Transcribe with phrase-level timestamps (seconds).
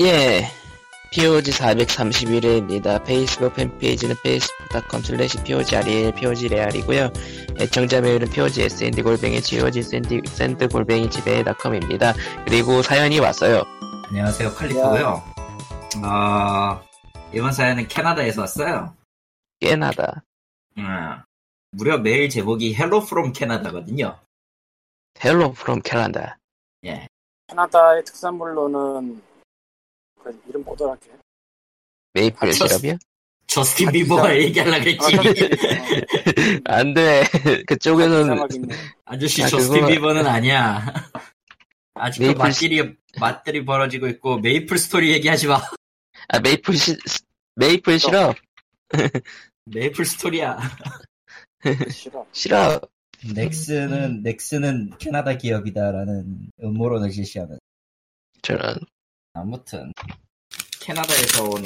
[0.00, 0.44] 예,
[1.10, 3.04] POG 431회입니다.
[3.04, 7.10] 페이스북 팬페이지는 facebook.com slash POGREL, POGREAL이고요.
[7.58, 12.14] 애청자 메일은 POG SND 골뱅이 GOG 샌드, 샌드 골뱅이 지메일.com입니다.
[12.44, 13.64] 그리고 사연이 왔어요.
[14.08, 15.22] 안녕하세요 칼리토고요.
[16.04, 16.80] 어,
[17.34, 18.94] 이번 사연은 캐나다에서 왔어요.
[19.58, 20.22] 꽤나다.
[20.76, 20.84] 음,
[21.72, 24.16] 무려 메일 제목이 Hello from Canada거든요.
[25.24, 26.38] Hello from Canada.
[26.84, 27.08] 예.
[27.48, 29.26] 캐나다의 특산물로는
[30.32, 31.10] 그 이름 뭐더라 걔?
[32.14, 32.98] 메이플 아, 저- 시럽이요?
[33.46, 34.38] 저스틴 아, 비버가 진짜?
[34.42, 35.16] 얘기하려고 아, 했지.
[35.16, 37.24] 저스틴 안 돼.
[37.66, 38.76] 그쪽에는, 이상하겠네.
[39.06, 40.86] 아저씨 아, 저스틴 그거- 비버는 아니야.
[41.94, 45.62] 아직도 메이플 맛들이, 맛들이 벌어지고 있고 메이플 스토리 얘기하지 마.
[46.28, 46.94] 아, 메이플 시,
[47.56, 48.36] 메이플 시럽?
[49.64, 50.58] 메이플 스토리야.
[51.90, 52.26] 싫어.
[52.32, 52.90] 시럽.
[53.34, 57.58] 넥슨은 넥슨은 캐나다 기업이다라는 음모론을 제시하는
[58.42, 58.76] 저런.
[59.38, 59.92] 아무튼
[60.80, 61.62] 캐나다에서 온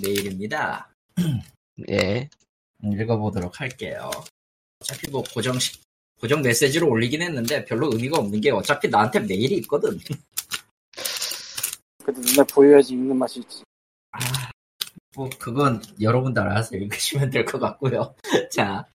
[0.00, 0.90] 메일입니다.
[1.90, 2.28] 예.
[2.82, 4.10] 읽어보도록 할 할게요.
[4.80, 5.80] 어차피 뭐 고정식
[6.20, 9.98] 고정 메시지로 올리긴 했는데 별로 의미가 없는 게 어차피 나한테 메일이 있거든.
[12.04, 13.62] 그래도 눈에 보여야지 읽는 맛이 있지.
[14.12, 14.18] 아,
[15.14, 18.14] 뭐 그건 여러분들 알아서 읽으시면 될 것 같고요.
[18.52, 18.86] 자,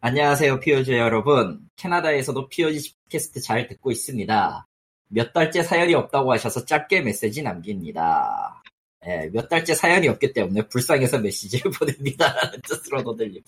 [0.00, 1.68] 안녕하세요 피오지 여러분.
[1.76, 4.66] 캐나다에서도 피오지 팟캐스트 잘 듣고 있습니다.
[5.14, 8.60] 몇 달째 사연이 없다고 하셔서 짧게 메시지 남깁니다.
[9.06, 12.34] 예, 몇 달째 사연이 없기 때문에 불쌍해서 메시지를 보냅니다.
[12.34, 13.40] 라는 뜻으로도 들림.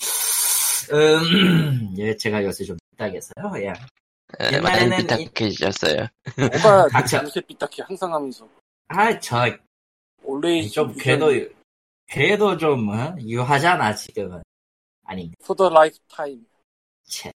[0.92, 3.52] 음, 예, 제가 요새 좀 삐딱해서요.
[3.56, 3.72] 예.
[4.42, 6.06] 예, 옛날에는 이- 삐딱해지셨어요.
[6.36, 6.88] 뭐가.
[7.24, 8.48] 요새 삐딱해 항상 하면서.
[8.88, 9.46] 아, 저,
[10.22, 11.32] 원래 좀, 그래도,
[12.12, 13.16] 그래도 좀, 어?
[13.20, 14.42] 유하잖아, 지금은.
[15.04, 16.44] 아니, for the lifetime.
[17.08, 17.32] 채.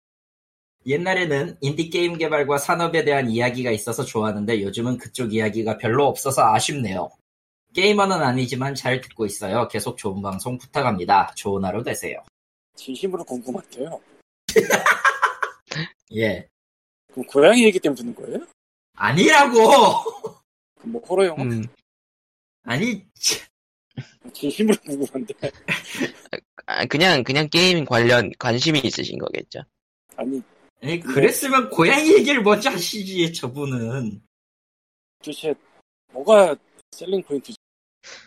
[0.87, 7.11] 옛날에는 인디게임 개발과 산업에 대한 이야기가 있어서 좋았는데 요즘은 그쪽 이야기가 별로 없어서 아쉽네요.
[7.75, 9.69] 게이머는 아니지만 잘 듣고 있어요.
[9.69, 11.33] 계속 좋은 방송 부탁합니다.
[11.35, 12.23] 좋은 하루 되세요.
[12.77, 14.01] 진심으로 궁금한데요.
[16.15, 16.47] 예.
[17.13, 18.47] 그럼 고양이 얘기 때문에 듣는 거예요?
[18.95, 19.59] 아니라고!
[20.79, 21.43] 그럼 뭐 호러 영화?
[21.43, 21.67] 음,
[22.63, 23.43] 아니, 치.
[24.33, 25.35] 진심으로 궁금한데.
[26.67, 29.61] 아, 그냥, 그냥 게임 관련 관심이 있으신 거겠죠.
[30.17, 30.43] 아니
[30.83, 34.21] 아니, 그랬으면 고양이 얘기를 먼저 하시지, 저분은.
[35.23, 35.55] 도대체
[36.13, 36.57] 뭐가
[36.93, 37.57] 셀링 포인트지?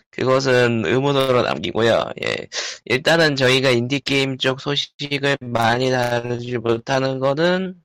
[0.10, 2.12] 그것은 의문으로 남기고요.
[2.24, 2.48] 예.
[2.86, 7.82] 일단은 저희가 인디게임 쪽 소식을 많이 다루지 못하는 거는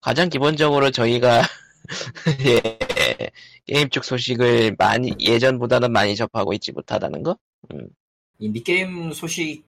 [0.00, 1.42] 가장 기본적으로 저희가
[2.46, 3.30] 예,
[3.66, 7.36] 게임 쪽 소식을 많이 예전보다는 많이 접하고 있지 못하다는 거?
[8.38, 9.64] 인디게임 소식,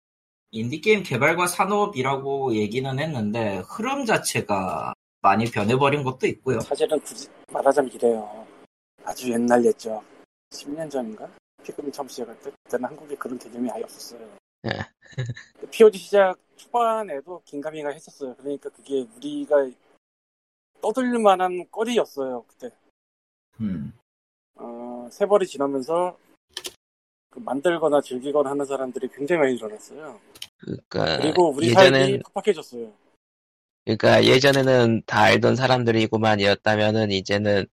[0.52, 6.60] 인디게임 개발과 산업이라고 얘기는 했는데, 흐름 자체가 많이 변해버린 것도 있고요.
[6.60, 8.46] 사실은 굳이 말하자면 이래요.
[9.04, 10.02] 아주 옛날 옛적
[10.50, 11.28] 10년 전인가?
[11.62, 14.28] 피그민 처음 시작할 때 그때는 한국에 그런 개념이 아예 없었어요.
[14.66, 14.70] 예.
[15.70, 18.34] POG 시작 초반에도 긴가민가 했었어요.
[18.36, 19.70] 그러니까 그게 우리가
[20.80, 22.44] 떠들 만한 거리였어요.
[22.48, 22.70] 그때
[23.60, 23.92] 음.
[24.54, 26.29] 어, 세월이 지나면서 그
[27.36, 30.20] 만들거나 즐기거나 하는 사람들이 굉장히 많이 늘어났어요.
[30.58, 32.92] 그러니까 그리고 우리 예전엔 삶이 팍팍해졌어요.
[33.84, 37.66] 그러니까 예전에는 다 알던 사람들이고만이었다면은 이제는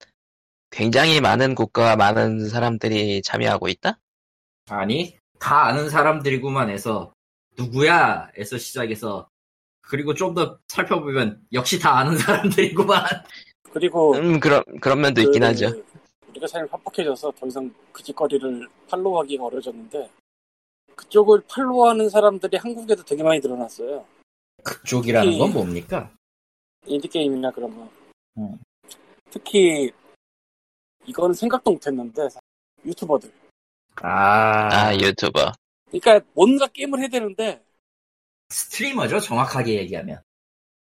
[0.69, 4.00] 굉장히 많은 국가와 많은 사람들이 참여하고 있다?
[4.69, 7.13] 아니, 다 아는 사람들이구만 해서,
[7.57, 8.29] 누구야?
[8.35, 9.29] 에서 시작해서,
[9.81, 13.03] 그리고 좀 더 살펴보면, 역시 다 아는 사람들이구만.
[13.72, 15.84] 그리고 음, 그런, 그런 면도 있긴 그 하죠.
[16.38, 20.09] 우리가 삶이 팍팍해져서 더 이상 그 짓거리를 팔로우하기가 어려졌는데
[20.96, 24.06] 그쪽을 팔로우하는 사람들이 한국에도 되게 많이 늘어났어요.
[24.64, 26.12] 그쪽이라는 특히- 건 뭡니까?
[26.86, 27.90] 인디게임이나 그런 거.
[28.38, 28.58] 음.
[29.30, 29.92] 특히
[31.06, 32.28] 이건 생각도 못했는데
[32.86, 33.31] 유튜버들.
[34.02, 35.52] 아, 아, 유튜버.
[35.90, 37.64] 그러니까 뭔가 게임을 해야 되는데
[38.50, 40.22] 스트리머죠, 정확하게 얘기하면.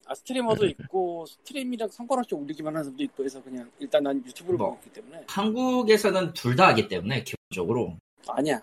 [0.09, 0.71] 아, 스트리머도 음.
[0.71, 4.69] 있고 스트림이랑 상관없이 올리기만 하는 사람도 있고 해서 그냥 일단 난 유튜브를 뭐.
[4.71, 7.97] 보고 있기 때문에 한국에서는 둘 다 하기 때문에, 기본적으로.
[8.27, 8.61] 아니야.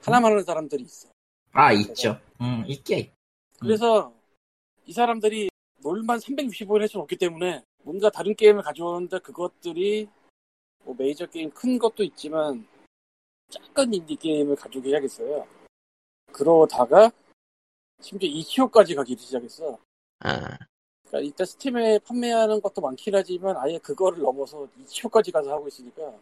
[0.00, 1.08] 하나만 하는 사람들이 있어.
[1.52, 2.18] 아, 있죠.
[2.40, 3.12] 음, 있게.
[3.60, 4.12] 그래서
[4.86, 5.50] 이 사람들이
[5.82, 10.08] 롤만 365일 할 수는 없기 때문에 뭔가 다른 게임을 가져오는데 그것들이
[10.84, 12.66] 뭐 메이저 게임 큰 것도 있지만
[13.50, 15.46] 작은 인디 게임을 가지고 해야겠어요.
[16.32, 17.10] 그러다가
[18.00, 19.78] 심지어 이치오까지 가기 시작했어.
[20.20, 20.58] 아,
[21.08, 26.14] 그러니까 일단 스팀에 판매하는 것도 많긴 하지만 아예 그거를 넘어서 이치오까지 가서 하고 있으니까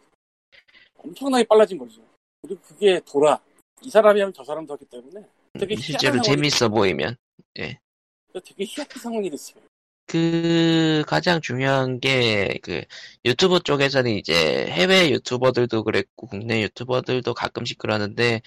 [0.99, 2.01] 엄청나게 빨라진 거죠.
[2.43, 3.41] 그리고 그게 돌아.
[3.83, 5.27] 이 사람이 하면 저 사람도 하기 때문에
[5.59, 7.17] 되게 실제로 희한한 상황이 재밌어 보이면.
[7.55, 9.63] 되게 희한한 상황이 됐어요.
[10.07, 12.83] 그 가장 중요한 게 그
[13.25, 18.41] 유튜브 쪽에서는 이제 해외 유튜버들도 그랬고 국내 유튜버들도 가끔씩 그러는데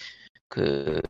[0.48, 1.00] 그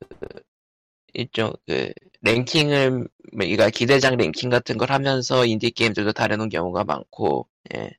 [1.12, 7.90] 일종 그 랭킹을 그러니까 기대장 랭킹 같은 걸 하면서 인디 게임들도 다루는 경우가 많고 예.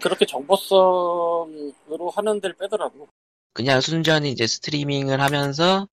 [0.00, 3.08] 그렇게 정보성으로 하는 데를 빼더라고.
[3.52, 5.88] 그냥 순전히 이제 스트리밍을 하면서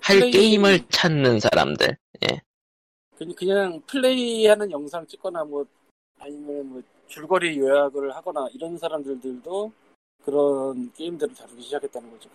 [0.00, 1.98] 할 플레이- 게임을 찾는 사람들
[3.18, 5.66] 그냥, 그냥 플레이하는 영상 찍거나 뭐
[6.18, 9.72] 아니면 뭐 줄거리 요약을 하거나 이런 사람들도
[10.24, 12.30] 그런 게임들을 다루기 시작했다는 거죠.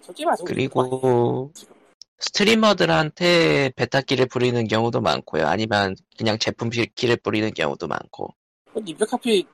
[0.00, 1.74] 솔직히 말해서 그리고 지금.
[2.18, 5.46] 스트리머들한테 베타키를 뿌리는 경우도 많고요.
[5.46, 8.34] 아니면 그냥 제품 키를 뿌리는 경우도 많고.
[8.72, 9.46] 그 리뷰 카피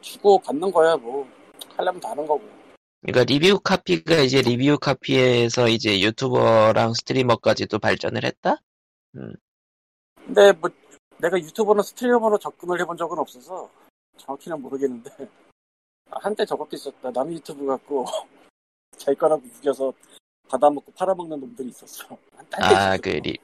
[0.00, 1.26] 주고 받는 거야 뭐
[1.76, 2.42] 하려면 다 하는 거고.
[3.00, 8.56] 그러니까 리뷰 카피가 이제 리뷰 카피에서 이제 유튜버랑 스트리머까지도 발전을 했다?
[10.24, 10.70] 근데 뭐
[11.18, 13.70] 내가 유튜버나 스트리머로 접근을 해본 적은 없어서
[14.18, 15.10] 정확히는 모르겠는데
[16.10, 17.10] 아, 한때 저것도 있었다.
[17.10, 18.04] 남의 유튜브 갖고
[18.96, 19.92] 자기 거라고 우겨서
[20.52, 22.16] 받아먹고 팔아먹는 놈들이 있었어.
[22.52, 22.96] 아.
[22.98, 23.38] 그, 리,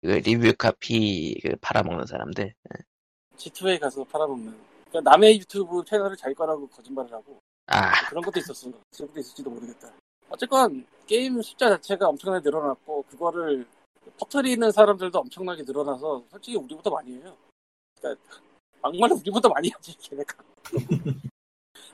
[0.00, 2.54] 그 리뷰 카피 그 팔아먹는 사람들.
[3.36, 4.56] G2에 가서 팔아먹는.
[4.88, 8.70] 그러니까 남의 유튜브 채널을 자기 거라고 거짓말을 하고 아, 그런 것도 있었어.
[8.90, 9.92] 지금도 있을지도 모르겠다.
[10.30, 13.66] 어쨌건 게임 숫자 자체가 엄청나게 늘어났고 그거를
[14.18, 17.36] 퍼뜨리는 사람들도 엄청나게 늘어나서 솔직히 우리보다 많이 해요.
[18.00, 18.24] 그러니까
[18.80, 20.36] 막말로 우리보다 많이 하지 걔네가.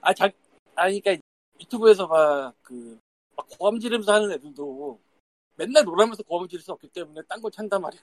[0.03, 0.31] 아, 자,
[0.76, 1.23] 아니 그러니까
[1.61, 3.12] 유튜브에서 막그 막
[3.59, 5.00] 고함 지르면서 하는 애들도
[5.56, 8.00] 맨날 놀아면서 고함 지를 수 없기 때문에 딴 걸 찬단 말이야.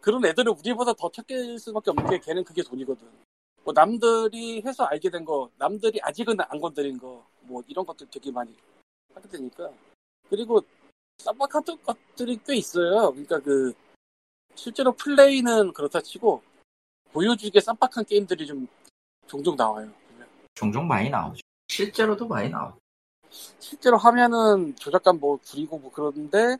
[0.00, 3.06] 그런 애들은 우리보다 더 찾길 수밖에 없는 게 걔는 그게 돈이거든.
[3.64, 8.30] 뭐 남들이 해서 알게 된 거, 남들이 아직은 안 건드린 거, 뭐 이런 것들 되게
[8.30, 8.54] 많이
[9.14, 9.70] 하게 되니까.
[10.30, 10.62] 그리고
[11.18, 13.10] 쌈박한 것들이 꽤 있어요.
[13.10, 13.72] 그러니까 그
[14.54, 16.42] 실제로 플레이는 그렇다 치고
[17.12, 18.66] 보여주기에 쌈박한 게임들이 좀
[19.26, 19.92] 종종 나와요.
[20.54, 21.40] 종종 많이 나오죠.
[21.68, 22.78] 실제로도 많이 나오고.
[23.58, 26.56] 실제로 하면은 조작감 뭐 구리고 뭐 그런데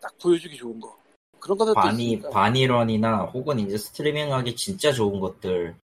[0.00, 0.96] 딱 보여주기 좋은 거.
[1.40, 2.20] 그런 것들도 바니.
[2.20, 5.76] 바니런이나 혹은 이제 스트리밍하기 진짜 좋은 것들.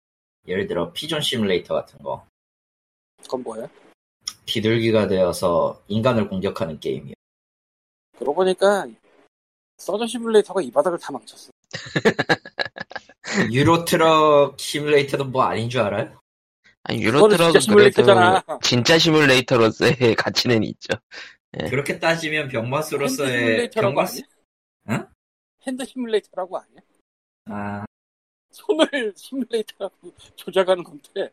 [0.47, 2.27] 예를 들어 피존 시뮬레이터 같은 거.
[3.23, 3.69] 그건 뭐야?
[4.47, 7.15] 비둘기가 되어서 인간을 공격하는 게임이요.
[8.19, 8.87] 그러고 보니까
[9.77, 11.51] 서전 시뮬레이터가 이 바닥을 다 망쳤어.
[13.51, 16.20] 유로트럭 시뮬레이터는 뭐 아닌 줄 알아요?
[16.89, 18.41] 유로트럭은 진짜 시뮬레이터잖아.
[18.41, 20.95] 그래도 진짜 시뮬레이터로서의 가치는 있죠.
[21.69, 24.23] 그렇게 따지면 시뮬레이터라고 병마스?
[24.89, 25.07] 응?
[25.67, 26.81] 핸드 시뮬레이터라고 아니야?
[27.47, 27.85] 아
[28.51, 31.31] 손을 시뮬레이터라고 조작하는 건데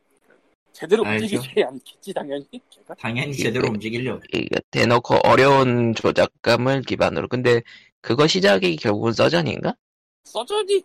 [0.74, 1.04] 제대로.
[1.04, 7.28] 움직이지 않겠지 당연히 걔가 당연히 제대로 움직이려고 이게 대놓고 어려운 조작감을 기반으로.
[7.28, 7.62] 근데
[8.02, 9.76] 그거 시작이 결국은 서전인가?
[10.26, 10.84] 서전이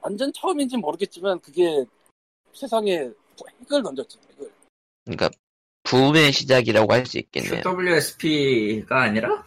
[0.00, 1.84] 완전 처음인지 모르겠지만 그게
[2.52, 3.10] 세상에
[3.48, 4.50] 핵을 던졌지 핵을
[5.04, 5.30] 그러니까
[5.84, 7.62] 부음의 시작이라고 할 수 있겠네요.
[7.62, 9.44] QWSP가 아니라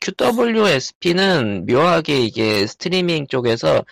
[0.00, 3.84] QWSP는 묘하게 이게 스트리밍 쪽에서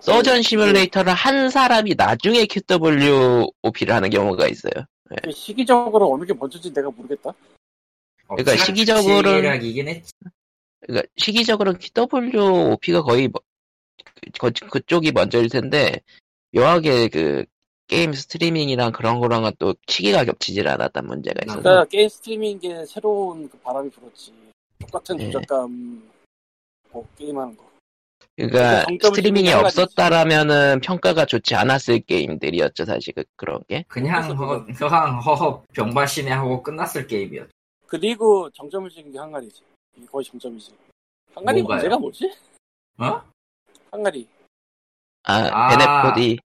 [0.00, 4.72] 서전 시뮬레이터를 한 사람이 나중에 QWOP를 하는 경우가 있어요.
[5.22, 7.32] 그 시기적으로 어느 게 먼저인지 내가 모르겠다
[8.28, 10.12] 그러니까 엎치락 시기적으로는- 뒤치락이긴 했지.
[10.80, 13.40] 그러니까 시기적으로는 QWOP가 거의 뭐-
[14.38, 16.00] 그, 그, 쪽이 먼저일 텐데
[16.52, 17.44] 묘하게 그
[17.86, 23.58] 게임 스트리밍이랑 그런 거랑은 또 시기가 겹치질 않았단 문제가 있어서 그러니까 게임 스트리밍에 새로운 그
[23.58, 24.32] 바람이 불었지
[24.78, 25.30] 똑같은 네.
[25.30, 26.10] 조작감
[26.90, 27.64] 뭐 게임하는 거
[28.36, 35.62] 그러니까 스트리밍이 없었다라면은 평가가 좋지 않았을 게임들이었죠 사실 그, 그런 게 그냥 허, 허황 허허
[35.72, 37.50] 병발신에 하고 끝났을 게임이었죠.
[37.86, 39.18] 그리고 정점을 찍은 게
[39.96, 40.72] 이게 거의 정점이지
[41.34, 41.76] 항아리 뭔가요?
[41.76, 42.32] 문제가 뭐지?
[42.98, 43.22] 어?
[43.90, 44.28] 항아리
[45.22, 45.68] 아, 아.
[45.68, 46.38] 베네포디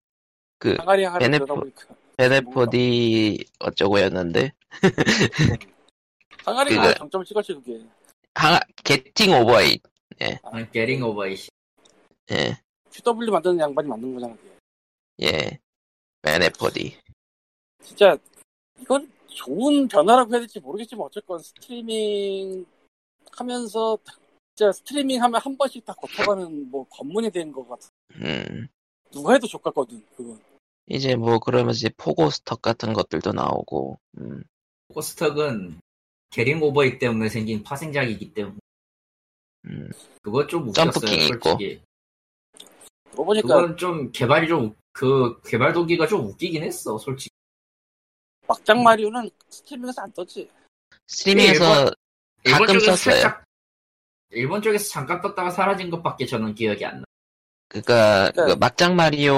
[0.62, 1.74] 그 베네포-
[2.18, 4.54] 베네포디 어쩌고였는데?
[6.46, 7.84] 항아리가 그거- 정점을 찍었지 그게.
[8.36, 9.82] 하 게팅 오버잇
[10.44, 11.50] 아, 게링 오버 이시.
[12.32, 12.56] 예,
[12.92, 14.52] QWOP 만드는 양반이 만든 거잖아 그게.
[15.24, 15.60] 예.
[16.22, 16.96] 베넷 포디.
[17.84, 18.16] 진짜
[18.80, 22.66] 이건 좋은 변화라고 해야 될지 모르겠지만 어쨌건 스트리밍
[23.32, 23.98] 하면서
[24.56, 27.88] 진짜 스트리밍 하면 한 번씩 다 거쳐가는 뭐 관문이 된 것 같아.
[28.18, 28.68] 음.
[29.12, 30.40] 누가 해도 족같거든 그건
[30.88, 34.44] 이제 뭐 그러면서 이제 Pogostuck 같은 것들도 나오고 음,
[34.94, 35.80] Pogostuck은
[36.32, 38.58] Getting Over It 때문에 생긴 파생작이기 때문에
[39.66, 39.90] 음.
[40.22, 40.92] 그거 좀 웃겼어요.
[40.92, 41.82] 솔직히.
[43.06, 46.98] 그러고 보니까 그건 좀 개발이 좀 그 개발 동기가 좀 웃기긴 했어.
[46.98, 47.34] 솔직히.
[48.48, 50.50] 막장 마리오는 스트리밍에서 안 떴지
[51.08, 51.90] 스트리밍에서
[52.46, 53.22] 가끔 쪽에서 썼어요.
[53.22, 53.44] 살짝-
[54.32, 57.04] 일본 쪽에서 잠깐 떴다가 사라진 것밖에 저는 기억이 안 나.
[57.70, 58.56] 그니까 그 네.
[58.56, 59.34] 막장 마리오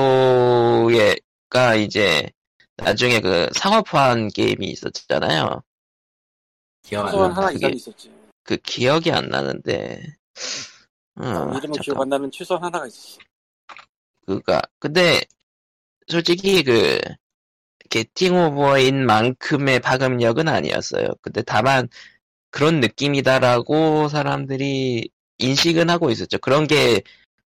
[1.53, 2.27] 가 이제
[2.77, 5.61] 나중에 그 상업화한 게임이 있었잖아요.
[6.81, 7.31] 기억 안.
[7.31, 8.11] 하나 그게- 있었지.
[8.43, 10.01] 그 기억이 안 나는데.
[11.15, 12.01] 어, 이름은 기억.
[12.01, 13.19] 안 나는 최소한 하나가 있었지.
[14.25, 15.21] 그가 근데
[16.07, 16.99] 솔직히 그
[17.91, 21.09] 게팅 오버인 만큼의 파급력은 아니었어요.
[21.21, 21.87] 근데 다만
[22.49, 25.07] 그런 느낌이다라고 사람들이
[25.37, 26.39] 인식은 하고 있었죠.
[26.39, 27.01] 그런 게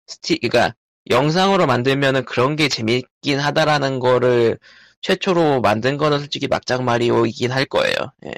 [0.06, 0.76] 스티 그러니까
[1.10, 4.58] 영상으로 만들면은 그런 게 재밌긴 하다라는 거를
[5.00, 7.94] 최초로 만든 거는 솔직히 막장 마리오이긴 할 거예요.
[8.26, 8.32] 예.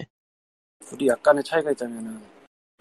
[0.81, 2.21] 둘이 약간의 차이가 있다면은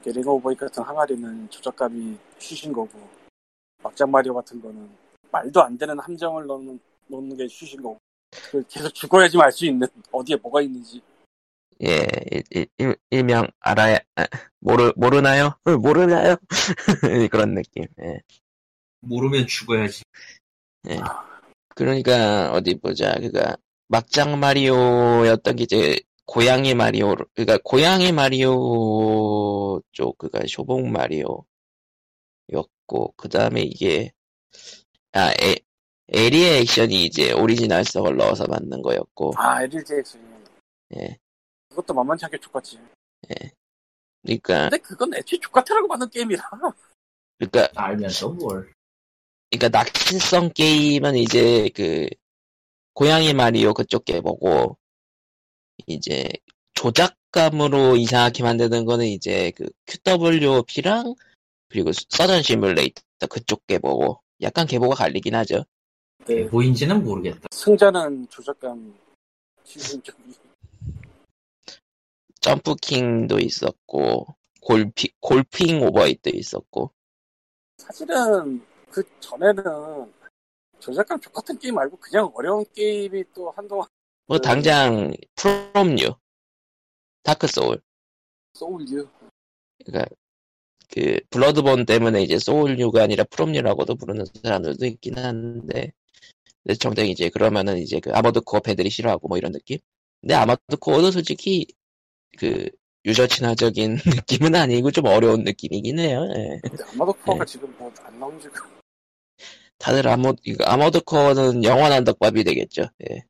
[0.03, 3.10] 게링 오버이 같은 항아리는 조작감이 쉬신 거고
[3.84, 4.89] 막장 마리오 같은 거는
[5.32, 7.98] 말도 안 되는 함정을 넣는 넣는 게 쉬신 거고
[8.51, 11.01] 그 계속 죽어야지 알수 있는 어디에 뭐가 있는지
[11.84, 14.25] 예, 일, 일- 일, 일명 알아야 아,
[14.60, 15.58] 모르 모르나요?
[15.65, 16.36] 어, 모르나요?
[17.32, 17.86] 그런 느낌.
[18.01, 18.20] 예.
[19.07, 20.03] 모르면 죽어야지.
[21.75, 23.13] 그러니까 어디 보자.
[23.15, 23.55] 그니까
[23.87, 31.45] 막장 마리오였던 게 이제 고양이 마리오, 그니까 고양이 마리오 쪽, 그니까 쇼봉 마리오였고
[33.15, 34.11] 그 다음에 이게
[35.13, 35.55] 아 에,
[36.09, 40.19] 에리의 액션이 이제 오리지널성을 넣어서 만든 거였고, 아 에릴 제이슨
[40.95, 41.17] 예.
[41.69, 42.79] 그것도 만만치 않게 족같지
[44.21, 46.43] 그러니까 근데 그건 애초에 족같으라고 만든 게임이라
[47.37, 48.73] 그러니까 알면서 뭘.
[49.49, 52.07] 그러니까 낚시성 게임은 이제 그
[52.93, 54.77] 고양이 마리오 그쪽 게임이고
[55.85, 56.29] 이제
[56.73, 61.15] 조작감으로 이상하게 만드는 거는 이제 그 QWP랑
[61.69, 65.63] 그리고 서전 시뮬레이터 그쪽 게임이고 약간 계보가 갈리긴 하죠.
[66.25, 67.47] 네, 뭐인지는 모르겠다.
[67.51, 68.93] 승자는 조작감
[69.63, 70.17] 시즌적이
[72.41, 76.91] 점프킹도 있었고 골피, Golfing Over It도 있었고
[77.77, 78.61] 사실은
[78.97, 79.63] 그 전에는
[80.79, 83.87] 조작감 족같은 게임 말고 그냥 어려운 게임이 또 한동안
[84.25, 84.41] 뭐 네.
[84.41, 86.15] 당장 프롬류
[87.21, 87.79] 다크 소울
[88.55, 89.07] 소울류
[89.85, 90.15] 그러니까
[90.89, 95.91] 그 블러드본 때문에 이제 소울류가 아니라 프롬류라고도 부르는 사람들도 있긴 한데
[96.79, 99.77] 정작 이제 그러면은 이제 그 아머드 코어 팬들이 싫어하고 뭐 이런 느낌?
[100.21, 101.67] 근데 아머드 코어도 솔직히
[102.39, 102.67] 그
[103.05, 106.27] 유저 친화적인 느낌은 아니고 좀 어려운 느낌이긴 해요.
[106.35, 106.59] 예.
[106.93, 107.51] 아머드 코어가 네.
[107.51, 108.76] 지금 뭐 안 나온 지가
[109.79, 112.84] 다들 아머 이거 아머드 코어는 영원한 떡밥이 되겠죠.
[113.10, 113.24] 예.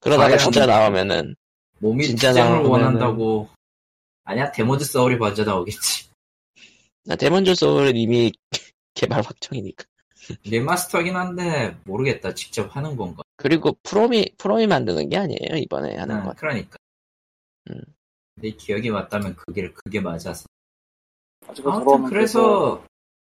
[0.00, 1.34] 그러다가 진짜 나오면은
[1.80, 3.48] 몸이 진짜 나오면은- 원한다고.
[4.24, 6.08] 아니야, 데몬즈 소울이 먼저 나오겠지.
[7.04, 8.30] 나 데몬즈 소울은 이미
[8.94, 9.84] 개발 확정이니까.
[10.44, 12.34] 리마스터긴 한데, 모르겠다.
[12.34, 13.22] 직접 하는 건가.
[13.36, 16.34] 그리고 프롬이 프롬이 만드는 게 아니에요 이번에 하는 아, 건.
[16.36, 16.76] 그러니까.
[17.70, 17.80] 음.
[18.34, 20.44] 내 기억이 맞다면 그게, 그게 맞아서.
[21.64, 22.84] 아무튼 그래서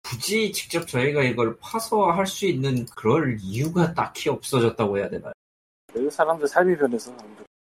[0.04, 5.32] 굳이 직접 저희가 이걸 파서 할 수 있는 그럴 이유가 딱히 없어졌다고 해야 되나요?
[5.92, 7.14] 그 사람들 삶이 변해서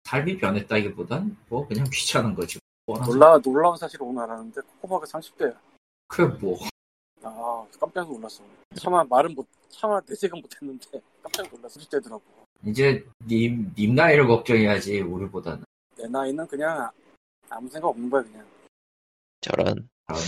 [0.05, 2.60] 삶이 변했다기보단 뭐 그냥 귀찮은 거지.
[2.88, 5.55] 놀라 놀라운 사실을 오늘 알았는데 코코마가 30대야.
[6.07, 6.57] 그게 뭐
[7.24, 8.43] 아 깜짝 놀랐어.
[8.75, 11.79] 차마 말은 못 차마 내색은 못했는데 깜짝 놀랐어.
[11.79, 12.21] 30대더라고.
[12.65, 15.63] 이제 님, 님 나이를 걱정해야지 우리보다는.
[15.98, 16.89] 내 나이는 그냥
[17.50, 18.45] 아무 생각 없는 거야 그냥.
[19.41, 19.88] 저런.
[20.07, 20.21] 다음에.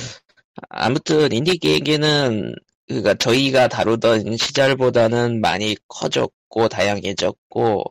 [0.70, 2.56] 아무튼 인디 게임계는
[2.88, 7.84] 그니까 저희가 다루던 시절보다는 많이 커졌고 다양해졌고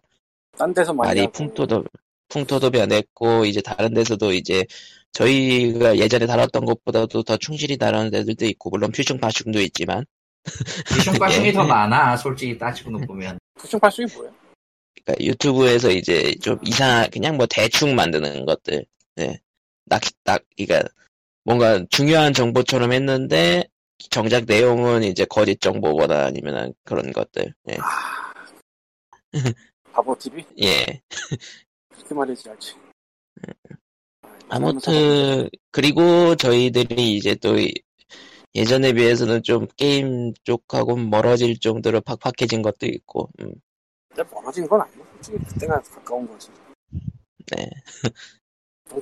[0.56, 1.32] 딴 데서 많이 많이.
[1.32, 1.84] 풍토도
[2.28, 4.64] 풍토도 변했고 이제 다른 데서도 이제
[5.12, 10.04] 저희가 예전에 다뤘던 것보다도 더 충실히 다루는 데들도 있고 물론 퓨중 파충도 있지만
[11.18, 11.52] 과정이 예.
[11.52, 14.30] 더 많아 솔직히 따지고 보면 부충 발송이 뭐야?
[15.04, 18.84] 그러니까 유튜브에서 이제 좀 이상 그냥 뭐 대충 만드는 것들
[19.20, 19.40] 예.
[19.86, 20.88] 낚딱 그러니까
[21.44, 23.64] 뭔가 중요한 정보처럼 했는데
[24.10, 27.76] 정작 내용은 이제 거짓 정보거나 아니면 그런 것들 예.
[29.92, 30.44] 바보 TV?
[30.62, 31.00] 예.
[31.94, 32.74] 그렇게 말해야지 알지.
[34.48, 37.72] 아무튼 그리고 저희들이 이제 또 이-
[38.54, 43.52] 예전에 비해서는 좀 게임 쪽하고 멀어질 정도로 팍팍해진 것도 있고 음,
[44.14, 46.50] 근데 멀어진 건 아니고 솔직히 그때가 가까운 거지.
[47.56, 47.66] 네.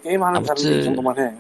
[0.05, 1.37] 게임 하는 아무튼- 사람들 이 정도만 해.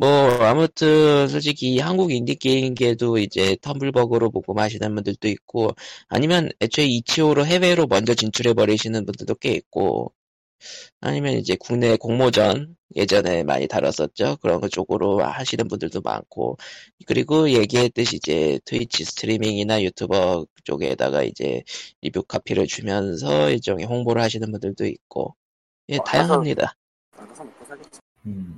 [0.00, 0.08] 뭐
[0.44, 5.74] 아무튼 솔직히 한국 인디 게임계도 이제 텀블벅으로 보고 마시는 분들도 있고
[6.06, 10.12] 아니면 애초에 이치오로 해외로 먼저 진출해 버리시는 분들도 꽤 있고
[11.00, 16.58] 아니면 이제 국내 공모전 예전에 많이 다뤘었죠 그런 거 쪽으로 하시는 분들도 많고
[17.06, 21.64] 그리고 얘기했듯이 이제 트위치 스트리밍이나 유튜버 쪽에다가 이제
[22.02, 25.34] 리뷰 카피를 주면서 일종의 홍보를 하시는 분들도 있고
[25.88, 26.76] 예 어, 다양합니다.
[27.16, 28.00] 알아서 먹고 살겠지.
[28.26, 28.56] 음,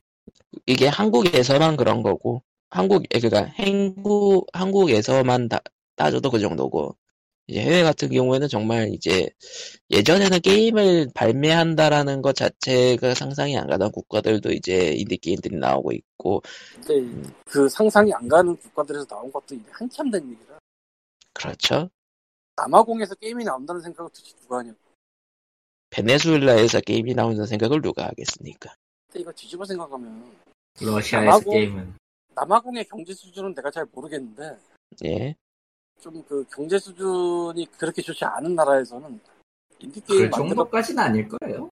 [0.66, 5.60] 이게 한국에서만 그런 거고 한국 그러니까 한국 한국에서만 다,
[5.96, 6.96] 따져도 그 정도고
[7.50, 9.28] 이제 해외 같은 경우에는 정말 이제
[9.90, 16.42] 예전에는 게임을 발매한다라는 것 자체가 상상이 안 가던 국가들도 이제 인디 게임들이 나오고 있고
[16.76, 20.58] 근데 그 상상이 안 가는 국가들에서 나온 것도 이제 한참 된 얘기라.
[21.32, 21.90] 그렇죠.
[22.56, 24.72] 남아공에서 게임이 나온다는 생각을 도대체 누가 하냐.
[25.90, 28.72] 베네수엘라에서 게임이 나온다는 생각을 누가 하겠습니까?
[29.08, 30.24] 근데 이거 뒤집어 생각하면
[30.80, 31.94] 러시아에서 남아공- 게임은
[32.34, 34.58] 남아공의 경제 수준은 내가 잘 모르겠는데
[35.04, 35.34] 예.
[36.00, 39.20] 좀 그 경제 수준이 그렇게 좋지 않은 나라에서는
[39.80, 41.68] 인디 게임 그 만들어 정도까지는 아닐 거예요.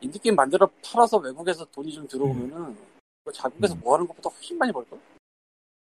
[0.00, 2.76] 인디 게임 만들어 팔아서 외국에서 돈이 좀 들어오면은
[3.24, 3.80] 그 자국에서 음.
[3.80, 5.00] 뭐 하는 것보다 훨씬 많이 벌걸.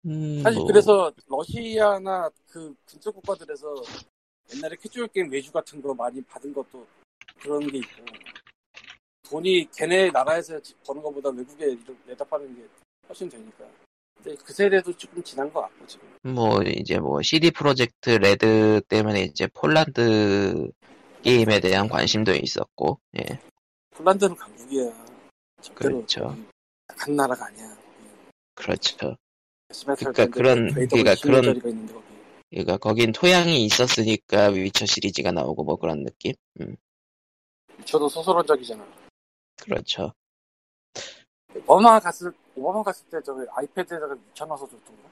[0.06, 3.74] 음, 사실 뭐, 그래서 러시아나 그 근처 국가들에서
[4.56, 6.86] 옛날에 캐주얼 게임 외주 같은 거 많이 받은 것도
[7.42, 8.06] 그런 게 있고
[9.34, 11.76] 돈이 걔네 나라에서 버는 것보다 외국에
[12.06, 12.62] 내다 파는 게
[13.10, 13.66] 훨씬 되니까.
[14.16, 16.08] 근데 그 세대도 조금 지난 것 같고 지금.
[16.22, 20.70] 뭐 이제 뭐 CD 프로젝트 레드 때문에 이제 폴란드
[21.24, 23.40] 게임에 대한 관심도 있었고 예.
[23.96, 25.06] 폴란드는 강국이야.
[25.74, 26.38] 그렇죠.
[26.88, 27.76] 간 나라가 아니야.
[28.54, 29.16] 그렇죠.
[29.84, 31.94] 그러니까 그런- 그러니까 그런- 있는데.
[32.52, 36.34] 그러니까 거긴 토양이 있었으니까 위쳐 시리즈가 나오고 뭐 그런 느낌.
[36.62, 36.76] 음,
[37.84, 38.86] 저도 소설원작이잖아.
[39.62, 40.14] 그렇죠.
[41.68, 45.10] 오바마 갔을 오바마 갔을 때 저기 아이패드에다가 위쳐 넣어서 줬던가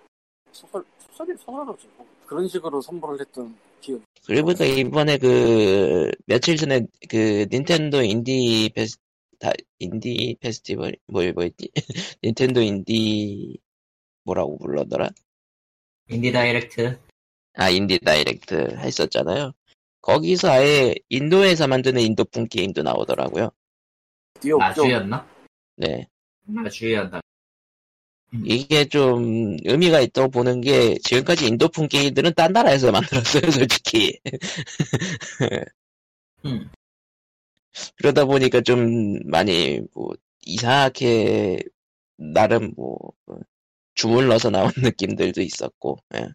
[0.52, 4.02] 소설 소설이 소설로 주고 그런 식으로 선물을 했던 기억.
[4.26, 8.98] 그리고 또 이번에 그 며칠 전에 그 닌텐도 인디 페스
[9.40, 11.70] 다 인디 페스티벌 뭐 뭐였지?
[12.24, 13.58] 닌텐도 인디
[14.24, 15.10] 뭐라고 불러더라?
[16.10, 17.00] 인디 다이렉트.
[17.54, 19.54] 아 인디 다이렉트 했었잖아요.
[20.02, 23.52] 거기서 아예 인도에서 만드는 인도풍 게임도 나오더라고요.
[24.42, 24.84] 뒤에 없죠.
[24.84, 25.26] 마주였나?
[25.78, 26.08] 네.
[26.46, 27.22] 마주였나?
[28.46, 34.20] 이게 좀 의미가 있다고 보는 게 지금까지 인도풍 게임들은 딴 나라에서 만들었어요, 솔직히.
[36.46, 36.70] 음.
[37.98, 41.62] 그러다 보니까 좀 많이 뭐 이상하게
[42.18, 42.98] 나름 뭐
[43.96, 45.98] 주물러서 나온 느낌들도 있었고.
[46.16, 46.30] 예.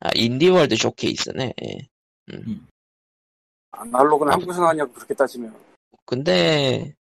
[0.00, 1.54] 아 Indie World 쇼케이스네.
[1.62, 1.88] 예.
[3.70, 5.54] 아날로그는 아, 한국에서 나왔냐고 그렇게 따지면
[6.04, 6.94] 근데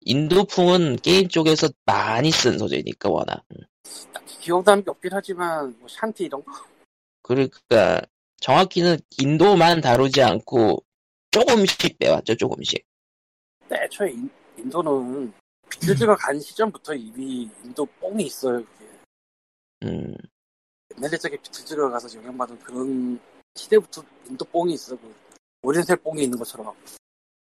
[0.00, 3.44] 인도풍은 게임 쪽에서 많이 쓴 소재니까 워낙.
[3.52, 3.64] 음.
[4.12, 6.52] 딱히 기억나는 게 없긴 하지만 뭐 샨티 이런 거
[7.22, 8.00] 그러니까
[8.40, 10.84] 정확히는 인도만 다루지 않고
[11.30, 12.84] 조금씩 빼왔죠, 조금씩.
[13.60, 15.32] 근데 애초에 인, 인도는
[15.68, 18.86] 비틀즈가 간 시점부터 이미 인도 뽕이 있어요 그게
[19.84, 20.14] 음,
[20.96, 23.20] 옛날에 저게 비틀즈가 가서 영향받은 그런
[23.54, 25.14] 시대부터 인도 뽕이 있어 그
[25.62, 26.74] 오리엔탈 뽕이 있는 것처럼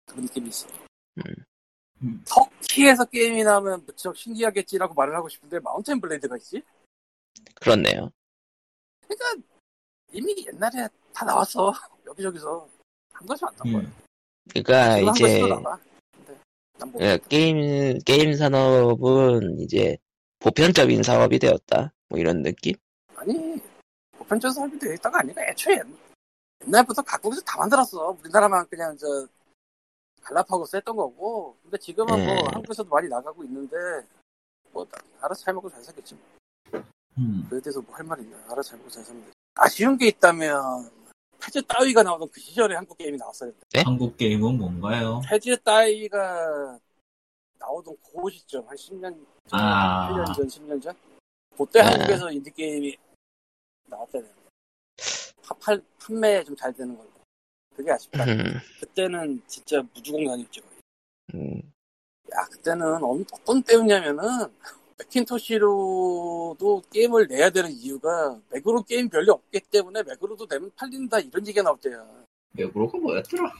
[0.06, 0.66] 그런 느낌이 있어
[1.18, 2.22] 음.
[2.26, 6.62] 터키에서 게임이 나오면 무척 신기하겠지라고 말을 하고 싶은데 Mount and Blade가 있지?
[7.56, 8.10] 그렇네요.
[9.06, 9.48] 그러니까
[10.12, 11.72] 이미 옛날에 다 나왔어
[12.06, 12.68] 여기저기서
[13.12, 13.94] 한 것이 안 나온 거야 음.
[14.50, 15.40] 그러니까 이제
[17.00, 19.96] 예, 게임 게임 산업은 이제
[20.40, 21.92] 보편적인 사업이 되었다.
[22.08, 22.74] 뭐 이런 느낌?
[23.16, 23.56] 아니
[24.18, 25.80] 보편적 사업이 되어 있다가 아니라 애초에
[26.66, 29.06] 옛날부터 각국에서 다 만들었어 우리나라만 그냥 저
[30.24, 32.46] 갈라파고스 했던 거고 근데 지금은 뭐 음.
[32.54, 33.76] 한국에서도 많이 나가고 있는데
[34.72, 34.86] 뭐
[35.20, 36.82] 알아서 잘 먹고 잘 살겠지 뭐.
[37.18, 37.46] 음.
[37.48, 40.90] 그에 대해서 뭐 할 말 있나 알아서 잘 먹고 잘 살면 돼 아쉬운 게 있다면
[41.40, 43.82] 패즈 따위가 나오던 그 시절에 한국 게임이 나왔어야 돼 네?
[43.84, 45.20] 한국 게임은 뭔가요?
[45.28, 46.78] 패즈 따위가
[47.58, 50.08] 나오던 그 시점 한 10년 전, 아.
[50.10, 50.96] 8년 전 10년 전
[51.56, 51.88] 그때 네.
[51.88, 52.96] 한국에서 인디게임이
[55.46, 57.08] 파- 팔, 판매 좀 잘 되는 걸로
[57.76, 60.62] 그게 아쉽다 음, 그때는 진짜 무주공단이었죠
[61.34, 61.72] 음,
[62.32, 64.22] 야 그때는 어- 어떤 때였냐면은
[64.98, 71.62] 맥킨토시로도 게임을 내야 되는 이유가 맥으로 게임 별로 없기 때문에 맥으로도 내면 팔린다 이런 얘기가
[71.62, 72.04] 나올 때야
[72.52, 73.52] 맥으로가 뭐였더라?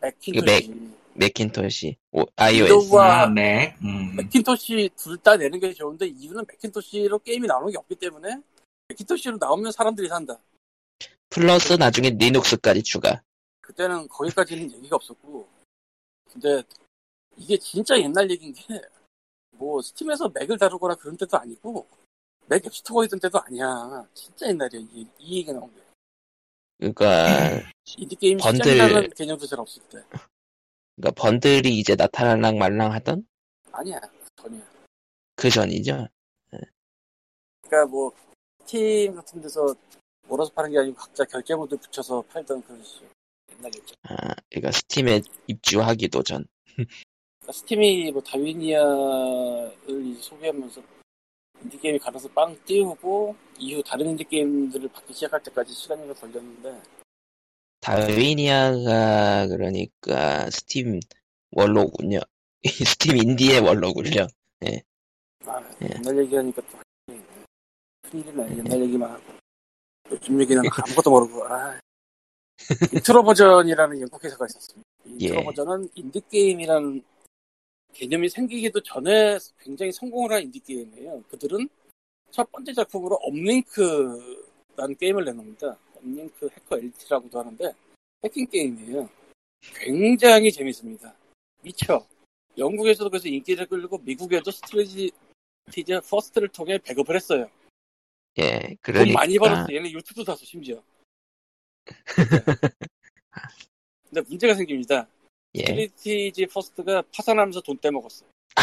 [0.00, 2.72] 맥킨토시 맥킨토시, 오, iOS.
[2.72, 3.74] 윈도우와 아, 맥.
[3.82, 4.14] 음.
[4.16, 8.38] 맥킨토시 둘 다 내는 게 좋은데 이유는 맥킨토시로 게임이 나오는 게 없기 때문에
[8.88, 10.38] 맥킨토시로 나오면 사람들이 산다
[11.30, 13.22] 플러스 나중에 리눅스까지 추가.
[13.66, 15.48] 그때는 거기까지는 얘기가 없었고
[16.32, 16.62] 근데
[17.36, 18.80] 이게 진짜 옛날 얘기인 게
[19.58, 21.86] 뭐 스팀에서 맥을 다루거나 그런 때도 아니고
[22.46, 24.06] 맥 앱스토어에 있던 때도 아니야.
[24.12, 25.80] 진짜 옛날이야 이, 이 얘기가 나온 게.
[26.76, 27.24] 그러니까,
[27.96, 30.04] 인디게임 번들- 시장이라는 개념도 잘 없을 때.
[30.94, 33.26] 그러니까 번들이 이제 나타날랑 말랑 하던?
[33.72, 33.98] 아니야
[34.36, 34.62] 전이야
[35.36, 36.06] 그 전이죠.
[37.62, 38.12] 그러니까 뭐
[38.60, 39.74] 스팀 같은 데서
[40.28, 43.08] 몰아서 파는 게 아니고 각자 결제모드 붙여서 팔던 그런 시절
[43.58, 46.46] 옛날이었죠 아, 그러니까 스팀에 입주하기도 전.
[46.74, 48.22] 그러니까 스팀이 뭐
[50.12, 50.82] 이제 소개하면서
[51.62, 56.82] 인디게임이 가면서 빵 띄우고 이후 다른 인디게임들을 받기 시작할 때까지 시간이 좀 걸렸는데
[57.80, 61.00] Darwinia가 그러니까 스팀
[61.52, 62.20] 원로군요.
[62.64, 64.26] 스팀 인디의 원로군요.
[65.46, 65.88] 아, 예.
[65.94, 66.78] 옛날 얘기하니까 또
[68.10, 69.22] 큰일이네 옛날 얘기만 하고
[70.10, 71.78] 요즘 얘기는 아무것도 모르고 아.
[72.92, 74.88] Introversion이라는 영국 회사가 있었습니다.
[75.04, 75.44] 인트로 예.
[75.44, 77.02] version은 인디 게임이라는
[77.92, 81.22] 개념이 생기기도 전에 굉장히 성공을 한 인디 게임이에요.
[81.30, 81.68] 그들은
[82.30, 85.78] 첫 번째 작품으로 Uplink라는 게임을 내놓습니다.
[85.96, 87.72] Uplink Hacker Elite라고도 하는데
[88.24, 89.08] 해킹 게임이에요.
[89.74, 91.14] 굉장히 재밌습니다.
[91.62, 92.06] 미쳐.
[92.58, 97.50] 영국에서도 그래서 인기를 끌고 미국에도 Strategy First를 통해 배급을 했어요.
[98.38, 99.72] 예, 돈 그러니까 많이 벌었어.
[99.72, 100.82] 얘네 유튜브 샀어, 심지어.
[104.08, 105.06] 근데 문제가 생깁니다.
[105.54, 105.60] 예.
[105.64, 108.24] Strategy First가 파산하면서 돈 떼먹었어.
[108.56, 108.62] 아,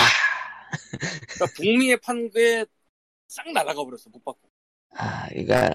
[1.28, 2.66] 그러니까 북미에 판 게
[3.28, 4.48] 싹 날아가 버렸어, 못 받고.
[4.92, 5.74] 아, 그러니까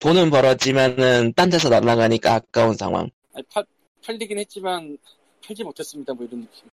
[0.00, 3.08] 돈은 벌었지만은 딴 데서 날아가니까 아까운 상황.
[3.34, 3.64] 아니, 팔,
[4.04, 4.98] 팔리긴 했지만
[5.46, 6.68] 팔지 못했습니다, 뭐 이런 느낌.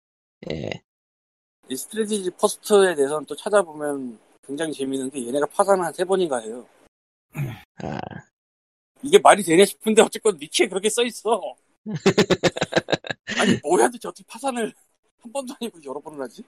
[0.50, 0.70] 예,
[1.70, 6.68] 이 Strategy First에 대해서는 또 찾아보면 굉장히 재미있는 게 얘네가 파산을 한 세 번인가 해요.
[7.82, 7.98] 아,
[9.02, 11.40] 이게 말이 되냐 싶은데 어쨌건 위키에 그렇게 써 있어.
[13.38, 14.72] 아니 뭐야 도대체 어떻게 파산을
[15.20, 16.42] 한 번도 아니고 여러 번을 하지?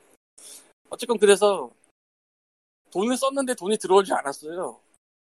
[0.91, 1.71] 어쨌건 그래서
[2.91, 4.79] 돈을 썼는데 돈이 들어오지 않았어요.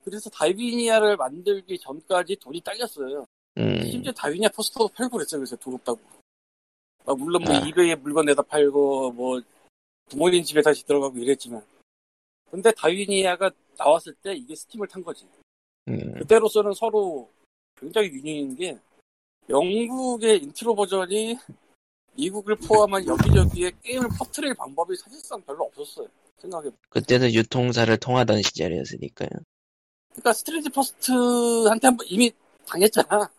[0.04, 3.26] 그래서 Darwinia를 만들기 전까지 돈이 딸렸어요.
[3.58, 5.40] 음, 심지어 Darwinia 포스터도 팔고 그랬어요.
[5.40, 6.00] 그래서 돈 없다고.
[7.08, 7.60] 아, 물론 뭐 아.
[7.60, 9.42] 이베이에 물건 내다 팔고 뭐
[10.10, 11.62] 부모님 집에 다시 들어가고 이랬지만
[12.52, 15.26] 근데 Darwinia가 나왔을 때 이게 스팀을 탄 거지.
[15.88, 17.30] 음, 그때로서는 서로
[17.76, 18.78] 굉장히 win인 게
[19.50, 21.38] 영국의 Introversion이
[22.16, 26.08] 미국을 포함한 여기저기에 게임을 퍼뜨릴 방법이 사실상 별로 없었어요.
[26.40, 26.70] 생각해.
[26.90, 29.30] 그때는 유통사를 통하던 시절이었으니까요.
[30.10, 32.32] 그러니까 Strategy First한테 한번 이미
[32.66, 33.30] 당했잖아.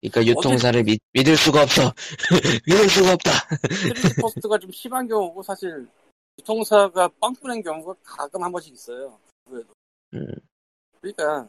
[0.00, 1.92] 그러니까 유통사를 믿, 믿을 수가 없어.
[2.66, 3.30] 믿을 수가 없다.
[3.72, 5.88] Strategy First가 좀 심한 경우고 사실
[6.38, 9.18] 유통사가 빵꾸낸 경우가 가끔 한 번씩 있어요.
[9.44, 9.72] 그래도.
[10.14, 10.32] 음,
[11.00, 11.48] 그러니까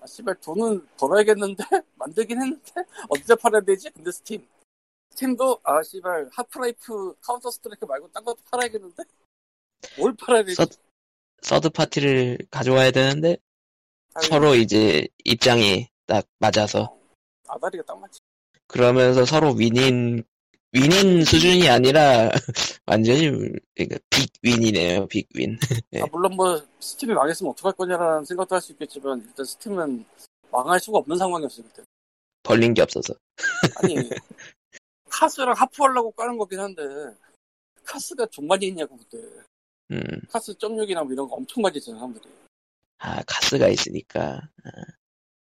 [0.00, 1.64] 아 씨발 돈은 벌어야겠는데
[1.96, 2.72] 만들긴 했는데
[3.08, 3.90] 어디다 팔아야 되지?
[3.90, 4.46] 근데 스팀
[5.10, 9.02] 스팀도 아 씨발 Half-Life Counter-Strike 말고 딴 것도 팔아야겠는데
[9.98, 10.56] 뭘 팔아야 되지?
[10.56, 10.66] 서-
[11.42, 13.36] 서드 파티를 가져와야 되는데
[14.14, 16.96] 아니, 서로 이제 입장이 딱 맞아서
[17.46, 18.20] 아다리가 딱 맞지.
[18.66, 20.22] 그러면서 서로 win인
[20.72, 22.30] win인 수준이 아니라
[22.86, 23.28] 완전히
[23.74, 25.58] 그러니까 big win이네요 big win.
[25.90, 26.00] 네.
[26.02, 30.04] 아, 물론 뭐 스팀이 망했으면 어떡할 거냐라는 생각도 할 수 있겠지만 일단 스팀은
[30.52, 31.82] 망할 수가 없는 상황이었어요 그때.
[32.44, 33.14] 벌린 게 없어서.
[33.82, 33.94] 아니
[35.10, 36.82] 카스랑 하프하려고 까는 거긴 한데
[37.84, 39.18] 카스가 좀 많이 있냐고 그때.
[39.90, 42.28] 음, 카스 점육이나 뭐 이런 거 엄청 많이 했잖아 사람들이.
[42.98, 44.40] 아 카스가 있으니까.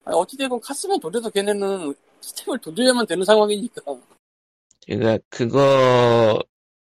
[0.04, 3.82] 아니, 어찌되건 카스만 돌려도 걔네는 스팀을 돌려야만 되는 상황이니까.
[4.88, 6.42] 그러니까 그거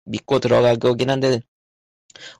[0.05, 1.41] 믿고 들어갈 거긴 한데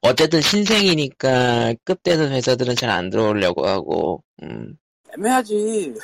[0.01, 4.23] 어쨌든 신생이니까 급되는 회사들은 잘 안 들어오려고 하고.
[4.43, 4.77] 음,
[5.13, 5.95] 애매하지.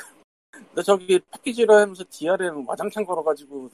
[0.74, 3.70] 나 저기 패키지로 하면서 DRM 와장창 걸어가지고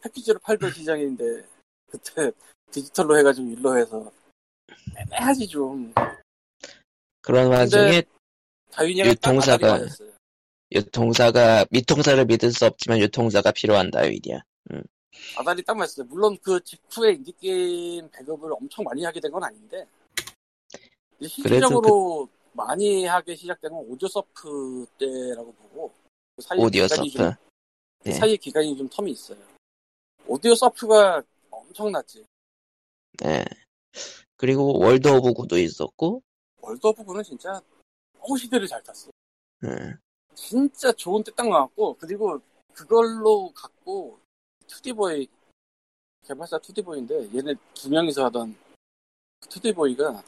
[0.00, 1.44] 패키지로 팔던 시장인데
[1.90, 2.30] 그때
[2.70, 4.10] 디지털로 해가지고 일로 해서
[4.96, 5.92] 애매하지 좀.
[7.20, 8.02] 그런 와중에
[8.78, 9.88] 유통사가-.
[10.72, 14.42] 유통사가 미통사를 믿을 수 없지만 유통사가 필요한다 위디야.
[15.38, 16.06] 아다리 딱 맞았어요.
[16.06, 19.86] 물론 그 직후에 인디게임 배급을 엄청 많이 하게 된 건 아닌데
[21.18, 25.92] 이제 실질적으로 많이 하게 시작된 건 Audiosurf 때라고 보고
[26.36, 27.22] 그 사이에 Audio 기간이 surf.
[27.24, 27.34] 좀,
[28.02, 28.12] 그 예.
[28.12, 29.38] 사이에 기간이 좀 term이 있어요.
[30.26, 32.24] Audiosurf가 엄청났지.
[33.24, 33.44] 예.
[34.36, 36.22] 그리고 World of Goo도 있었고.
[36.60, 37.60] World of Goo는 진짜
[38.18, 39.10] 너무 시대를 잘 탔어.
[39.64, 39.94] 예.
[40.34, 42.40] 진짜 좋은 때 딱 나왔고 그리고
[42.74, 44.20] 그걸로 갖고
[44.68, 45.28] 2D Boy
[46.26, 48.56] 개발사 2D Boy인데 얘네 두 명이서 하던
[49.40, 50.22] 2D Boy가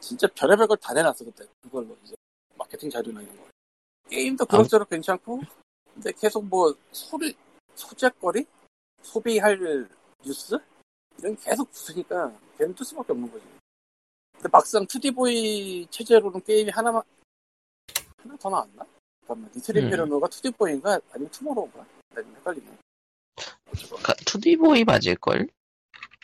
[0.00, 1.46] 진짜 별의별 걸 다 내놨어 그때.
[1.62, 2.14] 그걸로 이제
[2.56, 3.44] 마케팅 자료나 이런 거.
[4.10, 5.40] 게임도 그럭저럭 괜찮고
[5.94, 7.36] 근데 계속 뭐 소리
[7.74, 8.46] 소재거리?
[9.02, 9.88] 소비할
[10.24, 10.58] 뉴스?
[11.18, 13.44] 이런 게 계속 붙으니까 걔는 뜰 수밖에 없는 거지.
[14.34, 17.02] 근데 막상 2D Boy 체제로는 게임이 하나만
[18.18, 18.86] 하나 더 나왔나?
[19.20, 19.90] 잠깐만 니트리 음.
[19.90, 21.02] 페르노가 2D보이인가?
[21.12, 21.86] 아니면 Tomorrow인가?
[22.14, 22.78] 나 헷갈리네
[23.72, 25.48] 어쨌건 2D Boy 맞을걸?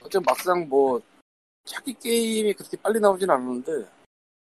[0.00, 1.00] 어쨌든 막상 뭐
[1.64, 3.88] 자기 게임이 그렇게 빨리 나오진 않았는데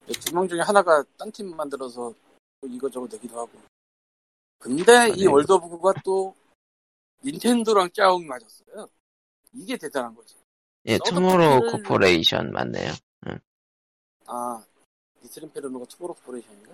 [0.07, 2.13] 두 명 중에 하나가 딴 팀 만들어서
[2.61, 3.51] 또 이거저거 내기도 하고
[4.59, 5.27] 근데 이 네.
[5.27, 6.35] World of Goo가 또
[7.23, 8.87] 닌텐도랑 짜웅이 맞았어요
[9.53, 10.35] 이게 대단한 거지
[10.85, 12.91] 예, Tomorrow 파티를- Corporation 맞네요.
[14.27, 14.63] 아
[15.23, 16.71] Little Inferno가 Tomorrow Corporation인가?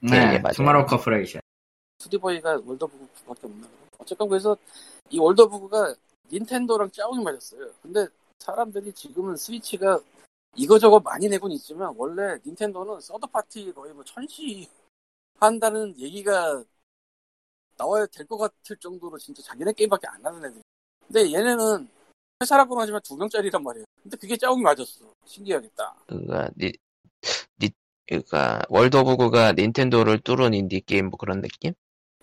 [0.00, 0.54] 네, 네, 맞아요.
[0.54, 1.40] Tomorrow Corporation.
[1.98, 3.68] 2D Boy가 World of Goo밖에 없나?
[3.98, 4.56] 어쨌건 그래서
[5.10, 5.94] 이 Goo가
[6.32, 7.70] 닌텐도랑 짜웅이 맞았어요.
[7.82, 8.06] 근데
[8.38, 10.00] 사람들이 지금은 스위치가
[10.56, 14.68] 이거저거 많이 내곤 있지만 원래 닌텐도는 third party 거의 뭐 천시
[15.38, 16.62] 한다는 얘기가
[17.76, 20.62] 나와야 될 것 같을 정도로 진짜 자기네 게임밖에 안 하는 애들.
[21.06, 21.88] 근데 얘네는
[22.40, 23.84] 회사라고는 하지만 두 명짜리란 말이에요.
[24.02, 25.12] 근데 그게 짜웅이 맞았어.
[25.26, 25.94] 신기하겠다.
[26.06, 26.72] 그니까 니,
[27.60, 27.70] 니
[28.06, 31.74] 그니까 World of Goo가 닌텐도를 뚫은 인디 게임 뭐 그런 느낌?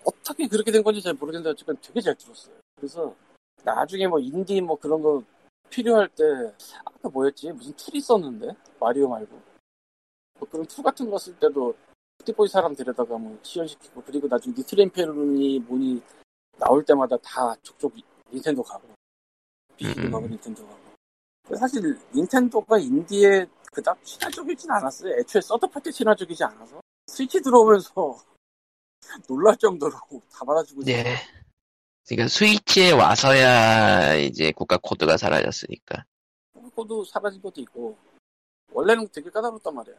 [0.04, 2.56] 어떻게 그렇게 된 건지 잘 모르겠는데 어쨌든 되게 잘 들었어요.
[2.82, 3.16] 그래서
[3.64, 5.24] 나중에 뭐 인디 뭐 그런 거
[5.70, 6.24] 필요할 때
[6.84, 8.48] 아까 뭐였지 무슨 툴 있었는데
[8.80, 9.40] 마리오 말고
[10.40, 11.76] 뭐 그런 툴 같은 거 쓸 때도
[12.18, 16.02] 2D Boy 사람 데려다가 뭐 지원시키고 그리고 나중에 Little Inferno니 뭐니
[16.58, 17.94] 나올 때마다 다 족족
[18.34, 18.88] 닌텐도 가고
[19.78, 20.12] 비주도 음.
[20.12, 25.14] 가고 닌텐도 가고 사실 닌텐도가 인디에 그닥 친화적이진 않았어요.
[25.20, 28.18] 애초에 third party 친화적이지 않아서 스위치 들어오면서
[29.28, 29.94] 놀랄 정도로
[30.32, 31.04] 다 받아주고 있어요.
[31.04, 31.16] 네.
[32.08, 36.04] 그러니까 스위치에 와서야 이제 국가 코드가 사라졌으니까.
[36.76, 37.98] 코드 사라진 것도 있고
[38.72, 39.96] 원래는 되게 까다롭단 말이야.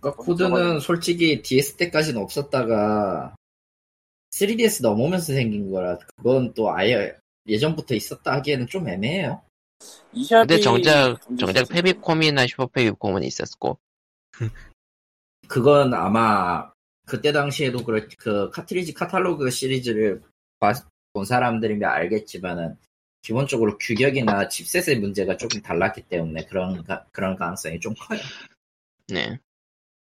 [0.00, 3.34] 그러니까 코드는 솔직히 DS 때까지는 없었다가
[4.30, 9.42] 3DS 넘으면서 생긴 거라 그건 또 아예 예전부터 있었다 하기에는 좀 애매해요.
[10.12, 11.68] 이샵이 근데 정작 정작?
[11.68, 13.78] 페비콤이나 슈퍼 페비콤은 있었고.
[15.48, 16.70] 그건 아마
[17.06, 20.22] 그때 당시에도 그렇 그 카트리지 카탈로그 시리즈를
[20.60, 20.74] 봐-
[21.12, 22.76] 본 사람들이면 알겠지만은
[23.22, 28.20] 기본적으로 규격이나 칩셋의 문제가 조금 달랐기 때문에 그런 가- 그런 가능성이 좀 커요.
[29.08, 29.38] 네.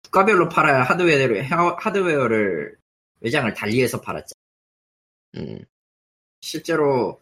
[0.04, 2.76] 국가별로 팔아야 하드웨어를 하드웨어를
[3.22, 4.34] 외장을 달리해서 팔았죠.
[5.38, 5.64] 음.
[6.42, 7.22] 실제로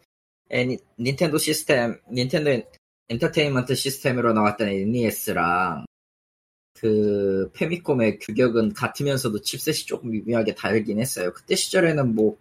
[0.50, 2.62] 애니- 닌텐도 시스템, 닌텐도
[3.08, 5.84] 엔터테인먼트 시스템으로 나왔던 NES랑
[6.74, 11.32] 그 패미콤의 규격은 같으면서도 chipset이 조금 미묘하게 다르긴 했어요.
[11.32, 12.36] 그때 시절에는 뭐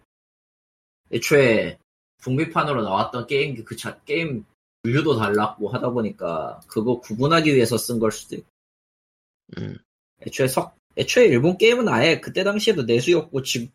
[1.16, 1.78] 애초에
[2.22, 4.46] 북미판으로 나왔던 게임 그 자, 게임
[4.84, 8.48] 분류도 달랐고 하다 보니까 그거 구분하기 위해서 쓴 걸 수도 있고
[9.58, 9.78] 음.
[10.22, 13.68] 애초에 석 애초에 일본 게임은 아예 그때 당시에도 내수였고 지금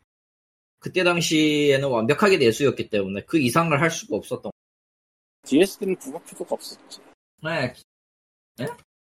[0.79, 4.51] 그때 당시에는 완벽하게 내수였기 때문에 그 이상을 할 수가 없었던
[5.45, 7.01] DS 때는 국악 필요가 없었지.
[8.57, 8.67] 네,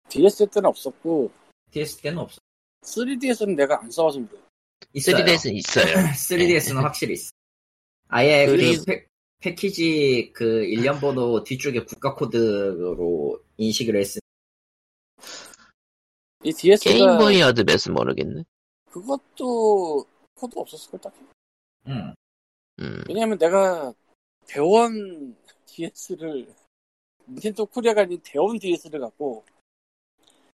[0.09, 1.31] DS 때는 없었고
[1.71, 2.39] DS 때는 없어
[2.83, 4.21] 3DS는 내가 안 써봐서.
[4.93, 5.85] 있어요 3DS는 있어요.
[5.85, 7.31] 3DS는 확실히 있어
[8.09, 9.07] 아예 그리고- 그 패,
[9.39, 14.21] 패키지 그 일련 번호 뒤쪽에 국가 코드로 인식을 했으니
[16.43, 18.43] 이 DS가 Game Boy Advance 모르겠네.
[18.89, 21.19] 그것도 코드 없었을 걸 딱히.
[21.87, 22.13] 음.
[22.79, 23.03] 음.
[23.07, 23.93] 왜냐면 내가
[24.45, 26.47] 대원 DS를
[27.27, 29.43] 닌텐도 코리아가 아닌 대원 DS를 갖고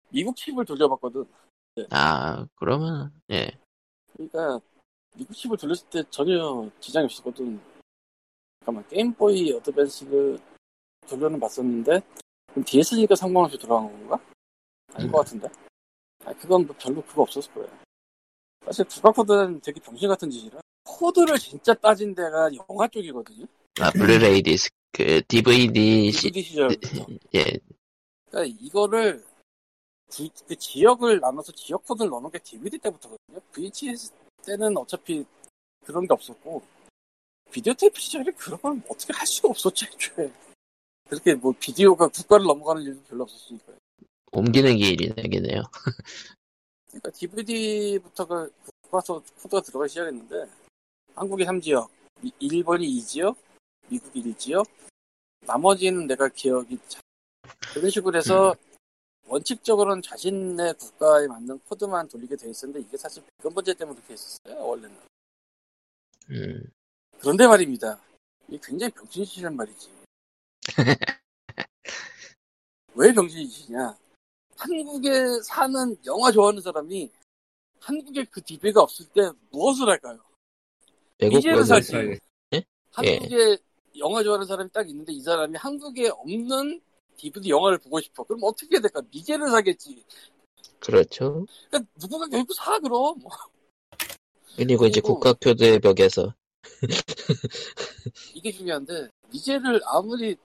[0.10, 1.26] 미국 칩을 돌려봤거든.
[1.92, 3.58] 아, 그러면, 예.
[4.14, 4.60] 그러니까
[5.26, 7.60] 칩을 돌렸을 때 전혀 지장이 없었거든.
[8.60, 10.40] 잠깐만 게임보이 어드밴스를
[11.08, 12.02] 돌려는 봤었는데
[12.52, 14.20] 그럼 DS니까 상관없이 돌아간 건가?
[14.94, 15.12] 아닌 음.
[15.12, 15.48] 것 같은데.
[16.26, 17.68] 아 그건 뭐 별로 그거 없었을 거야.
[18.66, 23.46] 사실 국가 코드는 되게 병신 같은 짓이라 코드를 진짜 따진 데가 영화 쪽이거든요.
[23.80, 27.06] 아, 블루레이 디스크, 그, DVD, 시, DVD 시절부터.
[27.36, 27.44] 예.
[28.30, 29.24] 그러니까 이거를
[30.12, 33.40] 구- 그 지역을 나눠서 지역 코드를 넣는 게 DVD 때부터거든요.
[33.54, 34.12] VHS
[34.46, 35.26] 때는 어차피
[35.86, 36.62] 그런 게 없었고
[37.52, 40.32] 비디오 테이프 시절에 그런 건 어떻게 할 수가 없었지 애초에.
[41.10, 43.76] 그렇게 뭐 비디오가 국가를 넘어가는 일도 별로 없었으니까요.
[44.32, 45.64] 옮기는 게 일이 되겠네요.
[46.88, 48.48] 그러니까 DVD부터가
[48.84, 50.48] 국가서 코드가 들어가기 시작했는데
[51.16, 51.90] 한국이 3지역,
[52.22, 53.36] 미- 일본이 2지역,
[53.88, 54.68] 미국이 1지역,
[55.42, 57.02] 나머지는 내가 기억이 잘
[57.74, 58.56] 그런 식으로 해서
[59.30, 64.66] 원칙적으로는 자신의 국가에 맞는 코드만 돌리게 돼 있었는데 이게 사실 배경 번째 때문에 그렇게 했었어요
[64.68, 64.98] 원래는
[66.32, 66.64] 음.
[67.20, 68.02] 그런데 말입니다
[68.48, 69.92] 이게 굉장히 병신짓이란 말이지
[72.96, 73.96] 왜 병신짓이냐
[74.58, 77.12] 한국에 사는 영화 좋아하는 사람이
[77.80, 80.20] 한국에 그 DVD가 없을 때 무엇을 할까요?
[81.22, 81.92] 이제는 살지.
[81.92, 82.20] 살-
[82.92, 83.58] 한국에
[84.00, 86.82] 영화 좋아하는 사람이 딱 있는데 이 사람이 한국에 없는
[87.20, 88.24] DVD 영화를 보고 싶어.
[88.24, 89.02] 그럼 어떻게 해야 될까?
[89.12, 90.04] 미제를 사겠지.
[90.80, 91.46] 그렇죠.
[91.70, 93.16] 그러니까 누군가 결국 사 그럼.
[94.56, 96.34] 그리고 이제 국가표도의 벽에서.
[98.34, 100.36] 이게 중요한데 미제를 아무리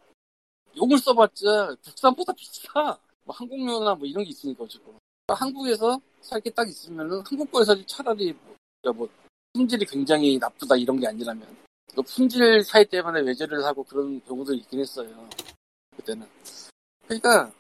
[0.77, 2.99] 용을 써봤자 국산보다 비싸.
[3.25, 4.93] 뭐 한국료나 뭐 이런 게 있으니까 어쨌든.
[5.27, 9.09] 그러니까 한국에서 살 게 딱 있으면은 한국 거에서 차라리 뭐, 그러니까 뭐
[9.55, 11.57] 품질이 굉장히 나쁘다 이런 게 아니라면
[11.95, 15.29] 그 품질 차이 때문에 외제를 사고 그런 경우도 있긴 했어요.
[15.97, 16.27] 그때는.
[17.07, 17.53] 그러니까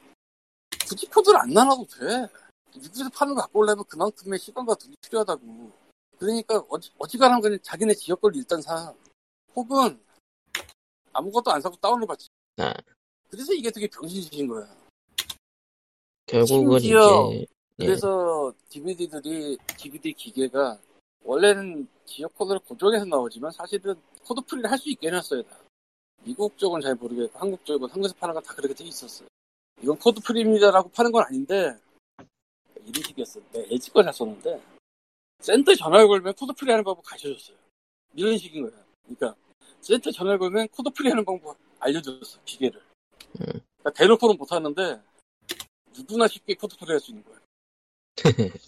[0.89, 2.29] 굳이 코드를 안 나눠도 돼.
[2.77, 5.73] 미국에서 파는 거 갖고 오려면 그만큼의 시간과 돈이 필요하다고.
[6.19, 8.93] 그러니까 어지, 어지간하면 그냥 자기네 지역 걸 일단 사.
[9.55, 10.01] 혹은
[11.13, 12.29] 아무것도 안 사고 다운을 받지.
[12.59, 12.75] 아.
[13.31, 14.67] 그래서 이게 되게 병신짓인 거야.
[16.27, 17.47] 결국은 심지어 이제
[17.81, 17.87] 예.
[17.87, 20.79] 그래서 DVD들이 DVD 기계가
[21.25, 25.43] 원래는 지역 코드를 고정해서 나오지만 사실은 code free를 할 수 있게 해놨어요.
[25.43, 25.59] 다.
[26.23, 29.29] 미국 쪽은 잘 모르겠고 한국 쪽은 한국에서 파는 건 다 그렇게 돼 있었어요.
[29.83, 31.77] 이건 code free입니다라고 파는 건 아닌데
[32.87, 33.41] 이런 식이었어.
[33.53, 34.63] 내가 LG 걸 샀었는데
[35.41, 37.57] 센터 전화를 걸면 code free 하는 방법 가르쳐줬어요.
[38.15, 38.83] 이런 식인 거야.
[39.03, 39.35] 그러니까
[39.81, 42.41] 센터 전화를 걸면 code free 하는 방법 알려줬어.
[42.45, 42.81] 기계를.
[43.41, 43.61] 음.
[43.79, 45.01] 그러니까 대놓고는 못하는데
[45.97, 47.39] 누구나 쉽게 code free 할 수 있는 거야.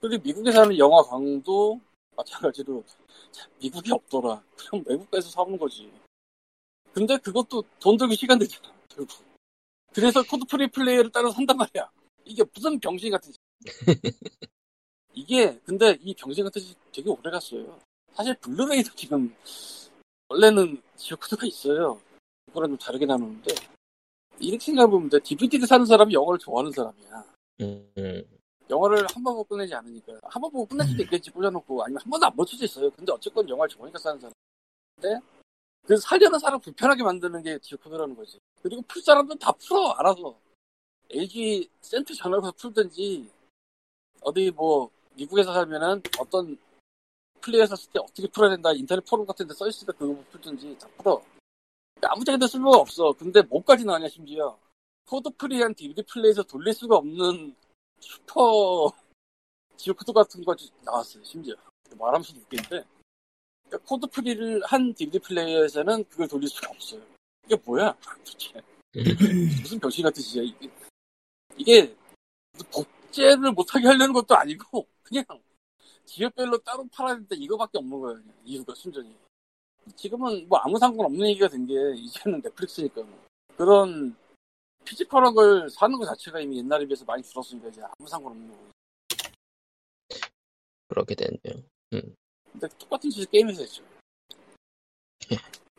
[0.00, 1.80] 그리고 미국에서 하는 영화 광도
[2.16, 2.84] 마찬가지로
[3.60, 4.42] 미국이 없더라.
[4.56, 5.90] 그럼 외국에서 사오는 거지.
[6.92, 8.72] 근데 그것도 돈 들고 시간 들잖아.
[8.88, 9.25] 결국.
[9.94, 11.90] 그래서 code free player를 따로 산단 말이야.
[12.24, 13.40] 이게 무슨 병신 같은 짓.
[15.14, 17.78] 이게 근데 이 병신 같은 짓 되게 오래 갔어요.
[18.14, 19.34] 사실 블루레이도 지금
[20.28, 22.00] 원래는 지역 코드가 있어요.
[22.46, 23.54] 그거랑 좀 다르게 나누는데
[24.38, 25.18] 이렇게 생각해보면 돼.
[25.20, 27.24] DVD를 사는 사람이 영화를 좋아하는 사람이야.
[27.62, 28.22] 음, 음.
[28.68, 32.10] 영화를 한 번 보고 끝내지 않으니까 한 번 보고 끝낼 수도 있겠지 꽂아놓고 아니면 한
[32.10, 34.32] 번도 안 볼 수도 있어요 근데 어쨌건 영화를 좋아하니까 사는 사람
[35.00, 35.20] 근데
[35.86, 38.40] 그 사려는 사람 불편하게 만드는 게 지역 코드라는 거지.
[38.60, 40.36] 그리고 풀 사람들은 다 풀어 알아서.
[41.10, 43.30] LG 센터 전화로 풀든지
[44.22, 46.58] 어디 뭐 미국에서 살면은 어떤
[47.40, 51.22] 플레이어 샀을 때 어떻게 풀어야 된다 인터넷 포럼 같은 데 써있으니까 그거 풀든지 다 풀어.
[52.02, 53.12] 아무 데도 쓸모가 없어.
[53.12, 54.58] 근데 뭐까지 나냐 심지어.
[55.06, 57.54] 코드 프리한 DVD 플레이에서 돌릴 수가 없는
[58.00, 58.90] 슈퍼
[59.76, 61.54] 지역 코드 같은 거 나왔어요 심지어.
[61.96, 62.84] 말하면서도 웃긴데
[63.68, 67.02] 그러니까 코드 프리를 한 DVD 플레이어에서는 그걸 돌릴 수가 없어요
[67.44, 68.60] 이게 뭐야 도대체
[69.62, 70.70] 무슨 병신 같은 짓이야 이게
[71.56, 71.96] 이게
[72.72, 75.24] 복제를 못하게 하려는 것도 아니고 그냥
[76.04, 79.14] 지역별로 따로 팔아야 되는데 이거밖에 없는 거예요 그냥 이유가 순전히
[79.96, 83.24] 지금은 뭐 아무 상관없는 얘기가 된 게 이제는 넷플릭스니까 뭐.
[83.56, 84.16] 그런
[84.84, 88.68] physical한 걸 사는 것 자체가 이미 옛날에 비해서 많이 줄었으니까 이제 아무 상관없는 거고.
[90.88, 91.62] 그렇게 됐네요.
[92.58, 93.84] 근데 똑같은 짓을 게임에서 했죠.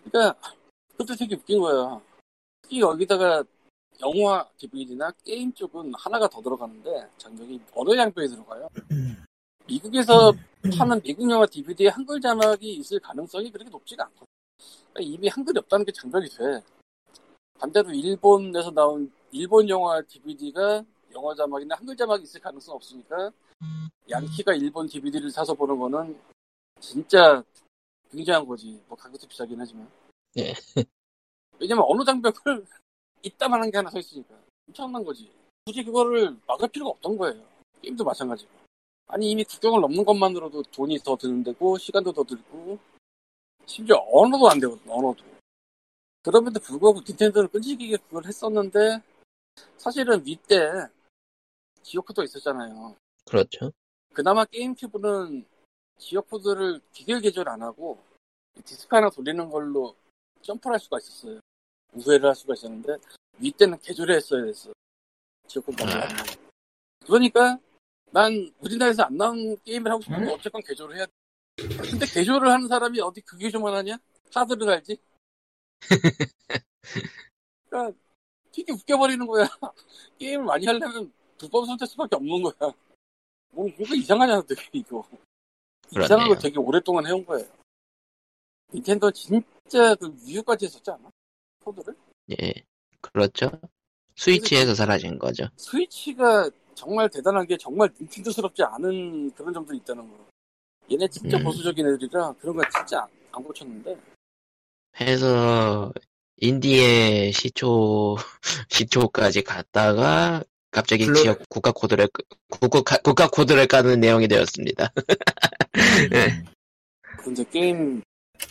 [0.03, 0.39] 그러니까
[0.95, 1.99] 그때 되게 웃긴 거야.
[2.61, 3.43] 특히 여기다가
[4.01, 8.69] 영화 DVD나 게임 쪽은 하나가 더 들어가는데 장벽이 언어 양쪽에 들어가요.
[9.65, 10.31] 미국에서
[10.77, 14.25] 파는 미국 영화 DVD에 한글 자막이 있을 가능성이 그렇게 높지가 않고
[14.93, 16.61] 그러니까 이미 한글이 없다는 게 장벽이 돼.
[17.59, 23.31] 반대로 일본에서 나온 일본 영화 DVD가 영어 자막이나 한글 자막이 있을 가능성 없으니까
[24.09, 26.19] 양키가 일본 DVD를 사서 보는 거는
[26.79, 27.43] 진짜
[28.11, 28.81] 굉장한 거지.
[28.87, 29.89] 뭐 가격도 비싸긴 하지만.
[30.37, 30.53] 예.
[31.59, 32.65] 왜냐면 어느 장벽을
[33.23, 34.35] 이따만 한 게 하나 서 있으니까.
[34.67, 35.31] 엄청난 거지.
[35.65, 37.45] 굳이 그거를 막을 필요가 없던 거예요.
[37.81, 38.51] 게임도 마찬가지고.
[39.07, 42.77] 아니 이미 국경을 넘는 것만으로도 돈이 더 드는 데고 시간도 더 들고
[43.65, 45.23] 심지어 언어도 안 되거든 언어도.
[46.23, 49.01] 그럼에도 불구하고 닌텐도는 끈질기게 그걸 했었는데
[49.77, 50.69] 사실은 Wii 때
[51.83, 52.95] geocode가 있었잖아요.
[53.25, 53.71] 그렇죠.
[54.13, 55.45] 그나마 게임큐브는
[55.97, 58.03] geocode를 기계 개조를 안 하고
[58.63, 59.95] 디스크 하나 돌리는 걸로
[60.41, 61.39] 점프를 할 수가 있었어요.
[61.93, 62.97] 우회를 할 수가 있었는데
[63.39, 64.71] 위 때는 개조를 했어야 됐어.
[65.47, 66.41] geocode 안 하고.
[67.05, 67.59] 그러니까
[68.11, 71.11] 난 우리나라에서 안 나온 게임을 하고 싶으면 어쨌건 개조를 해야 돼.
[71.57, 73.97] 근데 개조를 하는 사람이 어디 그 개조만 하냐?
[74.33, 74.97] 하드를 알지?
[77.69, 77.97] 그러니까
[78.51, 79.47] 되게 웃겨버리는 거야.
[80.19, 82.73] 게임을 많이 하려면 불법 선택 수밖에 없는 거야.
[83.51, 85.07] 뭐, 뭔가 이상하냐, 되게, 이거.
[85.91, 86.39] 이상한 걸 그렇네요.
[86.39, 87.45] 되게 오랫동안 해온 거예요.
[88.73, 91.09] 닌텐도 진짜 그 위유까지 했었지 않아?
[91.63, 91.95] 코드를?
[92.31, 92.53] 예.
[93.01, 93.49] 그렇죠.
[94.15, 95.45] 스위치에서 사라진 거죠.
[95.55, 100.17] 스위치가 정말 대단한 게 정말 닌텐도스럽지 않은 그런 점들이 있다는 거.
[100.91, 101.43] 얘네 진짜 음.
[101.43, 103.97] 보수적인 애들이라 그런 거 진짜 안, 안 고쳤는데.
[104.99, 105.93] 해서
[106.37, 108.15] 인디의 시초
[108.69, 110.43] 시초까지 갔다가
[110.77, 114.93] 갑자기 블루- 지역 국가 코드를 끄- 국가 국가 코드를 까는 내용이 되었습니다.
[116.11, 116.43] 네.
[117.17, 117.99] 근데 게임,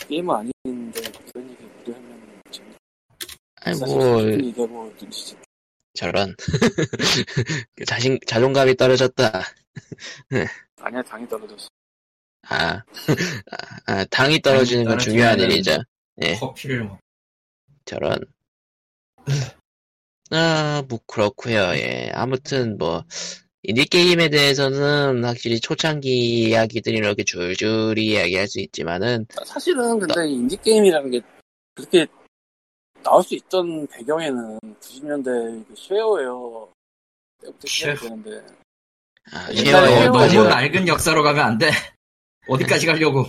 [0.09, 1.01] 게임은 아닌데
[1.33, 2.75] 그런 얘기 우리 하면 참.
[3.61, 5.37] 아니 뭐 얘기하고 진짜
[5.95, 6.35] 저런
[7.77, 9.45] 그 자신 자존감이 떨어졌다.
[10.81, 11.69] 아니야, 당이 떨어졌어.
[12.49, 12.83] 아, 아,
[13.87, 15.79] 아, 당이 떨어지는 건 중요한 일이죠.
[16.23, 16.35] 예.
[16.35, 16.99] 커피를 먹.
[17.85, 18.19] 저런.
[20.31, 22.11] 아, 뭐, 그렇구요 예.
[22.15, 23.05] 아무튼, 뭐,
[23.63, 31.21] 인디게임에 대해서는 확실히 초창기 이야기들이 이렇게 줄줄이 이야기할 수 있지만은, 사실은 근데 인디게임이라는 게
[31.75, 32.07] 그렇게
[33.03, 36.69] 나올 수 있던 배경에는 90년대 그 쉐어웨어
[37.41, 38.09] 때부터 시작이 share.
[38.09, 38.47] 되는데
[39.33, 41.69] 아, 쉐어에 너무 낡은 역사로 가면 안 돼.
[42.49, 43.25] 어디까지 가려고?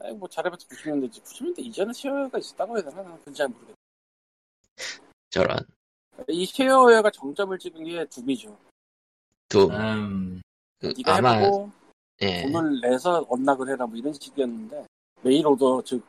[0.00, 1.22] 아니, 뭐 잘해봤자 90년대지.
[1.22, 3.02] 90년대 이전에 shareware가 있었다고 해야 되나?
[3.18, 3.76] 그건 잘 모르겠다.
[5.30, 5.58] 저런
[6.28, 8.56] 이 shareware가 정점을 찍은 게 Doom이죠.
[9.48, 9.70] Doom.
[9.72, 10.40] 음,
[10.78, 11.70] 그, 네가 아마 해보고
[12.22, 12.42] 예.
[12.42, 14.86] 돈을 내서 unlock을 해라 뭐 이런 식이었는데
[15.22, 16.04] mail order 즉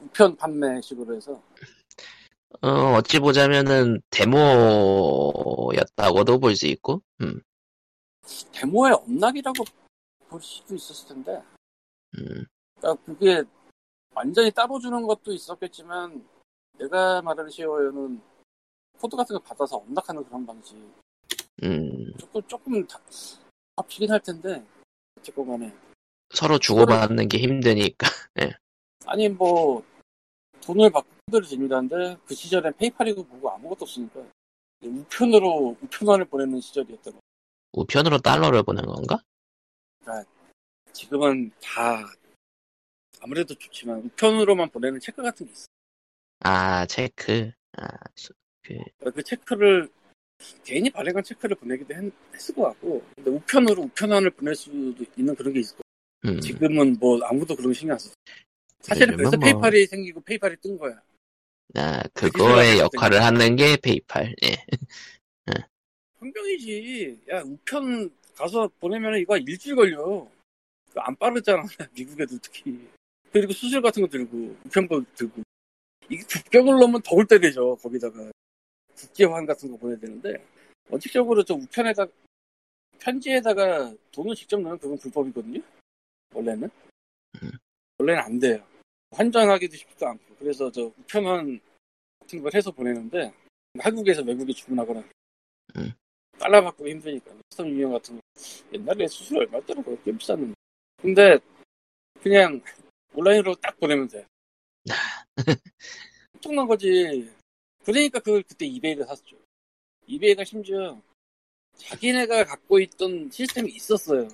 [0.00, 1.42] 우편 판매식으로 해서.
[2.62, 7.40] 어, 어찌 보자면은 데모였다고도 볼 수 있고, 음,
[8.52, 9.64] 데모의 unlock이라고
[10.28, 11.42] 볼 수도 있었을 텐데.
[12.16, 12.46] 음,
[12.80, 13.42] 그러니까 그게
[14.14, 16.26] 완전히 따로 주는 것도 있었겠지만
[16.78, 18.20] 내가 말하는 shareware는
[18.98, 20.76] 코드 같은 거 받아서 unlock하는 그런 방식.
[21.62, 23.00] 음, 조금 조금 다,
[23.76, 24.64] 합치긴 할 텐데
[25.18, 25.74] 어쨌건 간에
[26.34, 28.08] 서로 주고받는 게 힘드니까,
[29.06, 29.82] 아니 뭐
[30.60, 34.20] 돈을 받고 코드를 집니다는데 그 시절엔 페이팔이고 뭐고 아무것도 없으니까.
[34.80, 37.18] 우편으로 우편안을 보내는 시절이었다고
[37.72, 39.20] 우편으로 달러를 보낸 건가?
[40.92, 42.06] 지금은 다
[43.20, 45.66] 아무래도 좋지만 우편으로만 보내는 체크 같은 게 있어
[46.40, 47.50] 아, 체크.
[47.76, 48.32] 아, 수-
[48.68, 49.88] 그러니까 그 체크를
[50.64, 55.52] 개인이 발행한 체크를 보내기도 했, 했을 것 같고 근데 우편으로 우편안을 보낼 수도 있는 그런
[55.52, 55.82] 게 있을 거
[56.26, 58.10] 음, 지금은 뭐 아무도 그런 거 신경 안 써.
[58.80, 61.00] 사실은 그래서 뭐- 페이팔이 생기고 페이팔이 뜬 거야.
[61.74, 64.56] 아, 그 그거의 역할을 하는 게 페이팔, 예.
[66.20, 67.18] 환경이지.
[67.30, 70.26] 야 우편 가서 보내면 이거 일주일 걸려.
[70.96, 71.62] 안 빠르잖아.
[71.94, 72.88] 미국 애들 특히.
[73.32, 75.42] 그리고 수술 같은 거 들고 우편거 들고
[76.08, 77.76] 이게 국경을 넘으면 더울 때 되죠.
[77.76, 78.30] 거기다가
[78.98, 80.44] 국제환 같은 거 보내야 되는데
[80.90, 82.06] 원칙적으로 저 우편에다
[82.98, 85.60] 편지에다가 돈을 직접 넣으면 그건 불법이거든요.
[86.34, 86.68] 원래는
[87.42, 87.50] 음.
[87.98, 88.66] 원래는 안 돼요.
[89.12, 91.60] 환전하기도 쉽지도 않고 그래서 저 우편원
[92.20, 93.32] 같은 걸 해서 보내는데
[93.78, 95.00] 한국에서 외국에 주문하거나
[95.76, 95.92] 음.
[96.38, 98.22] 달러 받고 힘드니까 스턴 유형 같은 거
[98.72, 100.54] 옛날에 수술 얼마더라고요 꽤 비쌌는데
[101.00, 101.38] 근데
[102.22, 102.60] 그냥
[103.14, 104.26] 온라인으로 딱 보내면 돼
[106.34, 107.30] 엄청난 거지
[107.88, 109.34] 그러니까 그걸 그때 이베이를 샀죠.
[110.06, 111.00] 이베이가 심지어
[111.74, 114.28] 자기네가 갖고 있던 시스템이 있었어요.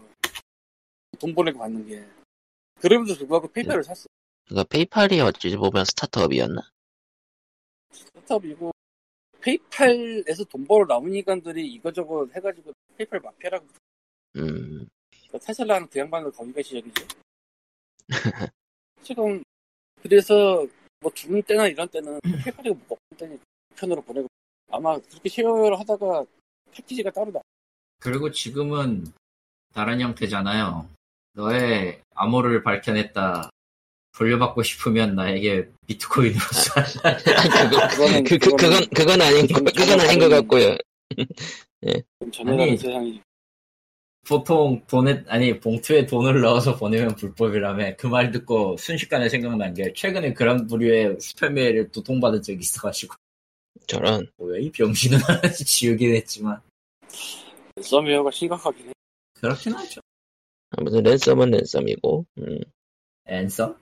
[1.21, 2.05] 돈 보내고 받는 게.
[2.81, 4.09] 그럼에도 불구하고 페이팔을 샀어
[4.49, 6.69] 그니까 페이팔이 어찌 보면 스타트업이었나?
[7.93, 8.73] 스타트업이고
[9.41, 13.67] 페이팔에서 돈 벌어 나온 인간들이 이거저거 해가지고 페이팔 마피아라고
[14.35, 17.07] 음, 그러니까 테슬라는 그 양반을 거기가 시작이죠.
[19.05, 19.45] 지금
[20.03, 20.67] 그래서
[21.05, 22.19] 뭐 죽는 때나 이런 때는
[22.65, 23.39] 뭐 없을 때니
[23.77, 24.27] 편으로 보내고
[24.73, 26.25] 아마 그렇게 쉐어를 하다가
[26.73, 27.41] 패키지가 따로 나.
[28.01, 29.13] 그리고 지금은
[29.75, 30.89] 다른 형태잖아요.
[31.35, 33.51] 너의 암호를 밝혀냈다.
[34.17, 36.73] 돌려받고 싶으면 나에게 비트코인으로 써.
[37.05, 40.77] 아니, 그거, 그거는 그, 그, 그건, 그건 아닌, 거, 그건 아닌 것 같고요.
[42.21, 43.21] 좀 전해라는 아니, 세상이
[44.27, 50.33] 보통 돈에 아니 봉투에 돈을 넣어서 보내면 불법이라며 그 말 듣고 순식간에 생각난 게 최근에
[50.33, 53.15] 그런 부류의 스팸 메일을 도통받은 적이 있어가지고
[53.87, 55.19] 저런, 뭐야 이 병신은
[55.67, 56.61] 지우긴 했지만
[57.83, 58.93] 썸웨어가 심각하긴 해.
[59.41, 60.01] 그렇긴 하죠.
[60.71, 62.59] 아무튼 랜섬은 랜섬이고, 음,
[63.27, 63.77] 앤서?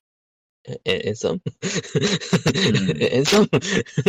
[0.68, 1.38] 애- 앤섬?
[1.44, 2.92] 음.
[3.00, 3.46] 앤섬?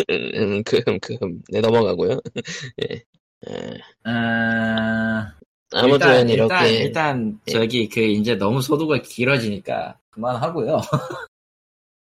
[0.10, 1.18] 음, 그, 그,
[1.50, 2.20] 네, 넘어가고요.
[2.90, 3.04] 예.
[3.50, 3.80] 예.
[4.06, 5.34] 아...
[5.74, 7.52] 아무튼 일단, 이렇게, 일단, 일단 예.
[7.52, 10.78] 저기 그 이제 너무 소두가 길어지니까 그만하고요.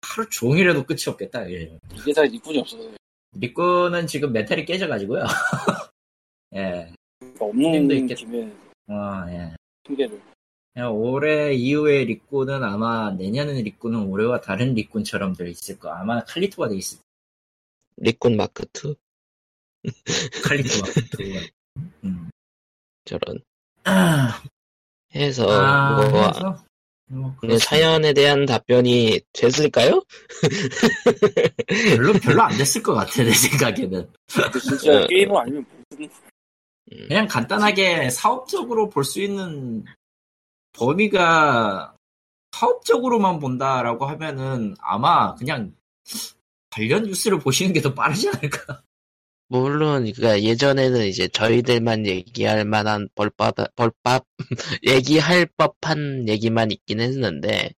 [0.01, 1.49] 하루 종일해도 끝이 없겠다.
[1.51, 1.77] 예.
[1.93, 2.89] 이게 다 일꾼이 없어서
[3.33, 5.23] 리꾸는 지금 메탈이 깨져가지고요.
[6.55, 6.91] 예.
[7.19, 8.51] 그러니까 없는 힘도 있겠- 김에
[8.87, 9.55] 어, 예.
[9.83, 10.21] 핑계를.
[10.73, 15.89] 그냥 올해 이후에 리꾸는 아마 내년에 리꾸는 올해와 다른 리꾼처럼 돼 있을 거.
[15.89, 16.99] 아마 칼리토가 돼 있을
[17.97, 18.93] 리꾼 마크 2?
[20.43, 20.91] 칼리토가.
[22.03, 22.29] 음.
[23.05, 23.39] 저런.
[23.85, 24.41] 아,
[25.13, 26.65] 해서, 아, 뭐, 그래서
[27.07, 27.65] 뭐그 그렇습니다.
[27.65, 30.03] 사연에 대한 답변이 됐을까요?
[31.95, 34.09] 별로 별로 안 됐을 것 같아 내 생각에는.
[34.61, 35.07] 진짜 어.
[35.07, 35.65] 게임을 아니면
[36.91, 39.83] 음, 그냥 간단하게 사업적으로 볼 수 있는
[40.73, 41.93] 범위가
[42.51, 45.73] 사업적으로만 본다라고 하면은 아마 그냥
[46.69, 48.81] 관련 뉴스를 보시는 게 더 빠르지 않을까.
[49.47, 54.25] 물론, 그니까 예전에는 이제 저희들만 얘기할 만한 벌밥, 벌밥,
[54.87, 57.69] 얘기할 법한 얘기만 있긴 했는데,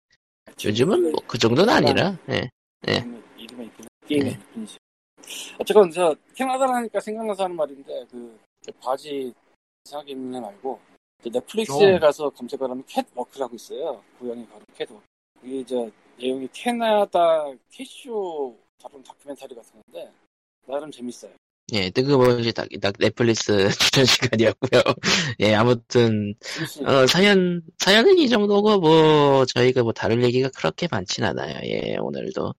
[0.63, 2.49] 요즘은 뭐 그 정도는 아니라, 예.
[2.87, 2.99] 예.
[2.99, 3.19] 네.
[3.37, 4.77] 일꾼이지.
[5.59, 9.33] 어쨌건 저 캐나다라니까 생각나서 하는 말인데 그, 그 바지
[9.85, 10.79] 이상하게 입는 애 말고
[11.21, 11.99] 그 넷플릭스에 좀.
[11.99, 14.01] 가서 검색을 하면 catwalk라고 있어요.
[14.19, 15.03] 고양이 가로 catwalk.
[15.43, 20.11] 이게 저 내용이 캐나다 캐쇼 다룬 다큐멘터리 같은 건데
[20.65, 21.31] 나름 재밌어요.
[21.73, 24.81] 예, 뜨거워시 딱, 딱 넷플릭스 추천 시간이었고요.
[25.41, 26.33] 예, 아무튼.
[26.85, 31.59] 어, 사연 사연은 이 정도고 뭐 저희가 뭐 다룰 얘기가 그렇게 많진 않아요.
[31.63, 32.53] 예, 오늘도.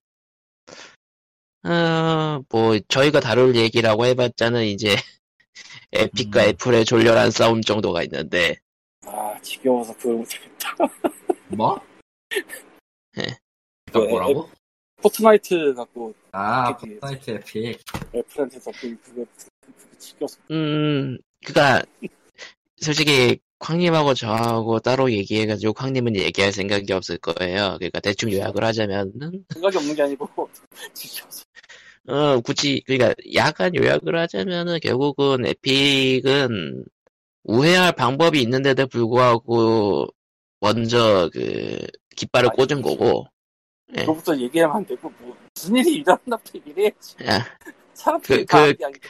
[1.65, 4.95] 어, 뭐 저희가 다룰 얘기라고 해봤자는 이제
[5.93, 6.49] 에픽과 음.
[6.51, 8.57] 애플의 졸렬한 싸움 정도가 있는데
[9.07, 10.77] 아 지겨워서 그걸 못하겠다.
[11.49, 11.81] 뭐?
[13.19, 13.39] 예.
[13.87, 14.51] 그러니까 그 뭐라고?
[15.03, 17.81] 포트나이트 갖고 아, 포트나이트 에픽.
[18.15, 19.25] 애플한테 덤빈 그거
[19.61, 21.83] 그거 지겨워서 음, 그니까,
[22.77, 27.77] 솔직히, 쾅님하고 저하고 따로 얘기해가지고, 쾅님은 얘기할 생각이 없을 거예요.
[27.79, 30.29] 그러니까, 대충 요약을 하자면은, 생각이 없는 게 아니고
[30.95, 31.43] 지겨워서.
[32.09, 36.85] 어, 굳이, 그러니까, 약간 요약을 하자면은, 결국은, 에픽은,
[37.45, 40.07] 우회할 방법이 있는데도 불구하고,
[40.61, 41.79] 먼저, 그,
[42.17, 43.27] 깃발을 아니, 꽂은 거고,
[43.97, 44.01] 예.
[44.01, 47.17] 그거부터 얘기하면 안 되고 뭐 무슨 일이 일어났나부터 얘기해야지.
[47.27, 47.45] 야,
[47.95, 49.09] 사람들이 그- 다 그-.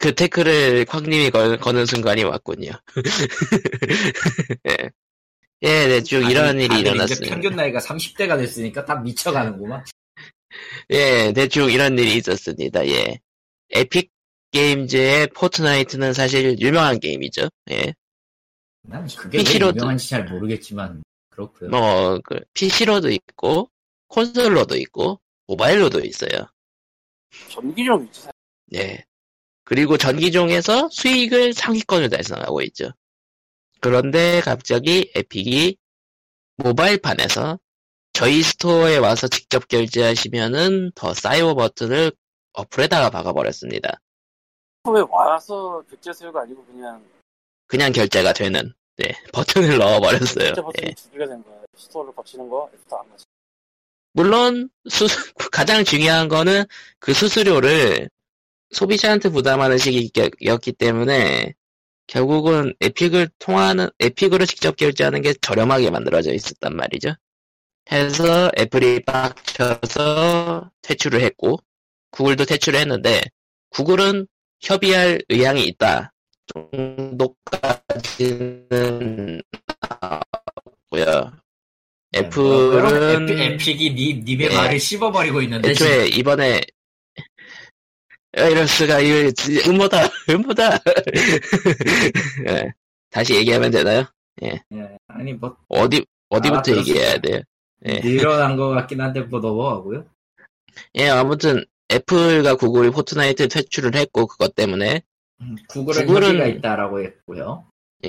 [0.00, 2.70] 그 태클을 쾅님이 거, 거는 순간이 왔군요.
[4.68, 4.90] 예.
[5.62, 7.28] 예, 대충 이런 아니, 일이 다들 이제 일어났어요.
[7.28, 9.84] 평균 나이가 30대가 됐으니까 다 미쳐가는구만.
[10.90, 12.86] 예, 대충 이런 일이 있었습니다.
[12.86, 13.18] 예.
[13.70, 14.10] 에픽
[14.52, 17.48] 게임즈의 포트나이트는 사실 유명한 게임이죠.
[17.72, 17.92] 예.
[18.82, 21.70] 난 그게 왜 PC로도- 유명한지 잘 모르겠지만 그렇고요.
[21.70, 23.68] 뭐, 그, PC로도 있고,
[24.08, 26.48] 콘솔로도 있고, 모바일로도 있어요.
[28.12, 28.30] 사실.
[28.74, 29.04] 예.
[29.64, 32.90] 그리고 전기종에서 수익을 상위권을 달성하고 있죠.
[33.80, 35.76] 그런데 갑자기 에픽이
[36.56, 37.58] 모바일판에서
[38.12, 42.12] 저희 store에 와서 직접 결제하시면은 더 싸요 버튼을
[42.54, 44.00] 어플에다가 박아버렸습니다.
[44.90, 47.04] 왜 와서 결제하세요가 아니고 그냥
[47.66, 50.46] 그냥 결제가 되는 네, 버튼을 넣어버렸어요.
[50.54, 50.94] 결제 버튼이 예.
[50.94, 51.62] 두 개가 된 거야.
[51.76, 53.24] store를 거치는 거 애프터 안 가지.
[54.18, 55.06] 물론 수,
[55.52, 56.64] 가장 중요한 거는
[56.98, 58.10] 그 수수료를
[58.72, 61.54] 소비자한테 부담하는 식이었기 때문에
[62.08, 67.14] 결국은 에픽을 통하는 에픽으로 직접 결제하는 게 저렴하게 만들어져 있었단 말이죠.
[67.92, 71.58] 해서 애플이 빡쳐서 퇴출을 했고
[72.10, 73.20] 구글도 퇴출을 했는데
[73.70, 74.26] 구글은
[74.60, 76.12] 협의할 의향이 있다
[76.72, 79.42] 정도까지는
[80.90, 81.47] 나왔고요.
[82.14, 84.56] 애플은 에픽, 에픽 이 니, 님의 예.
[84.56, 86.60] 말을 씹어버리고 있는데 애초에 이번에
[88.36, 90.78] 아, 이럴 수가 이거 진짜 음모다 음모다
[92.48, 92.72] 예,
[93.10, 94.04] 다시 얘기하면 되나요?
[94.40, 94.58] 지금.
[94.74, 97.40] 예, 아니 뭐 어디 어디부터 아, 얘기해야 돼요?
[97.86, 98.00] 예.
[98.00, 100.04] 늘어난 것 같긴 한데 뭐 넘어가고요.
[100.96, 105.02] 예 아무튼 애플과 구글이 포트나이트 퇴출을 했고 그것 때문에
[105.40, 107.64] 음, 구글은 구글은- 협의가 있다라고 했고요.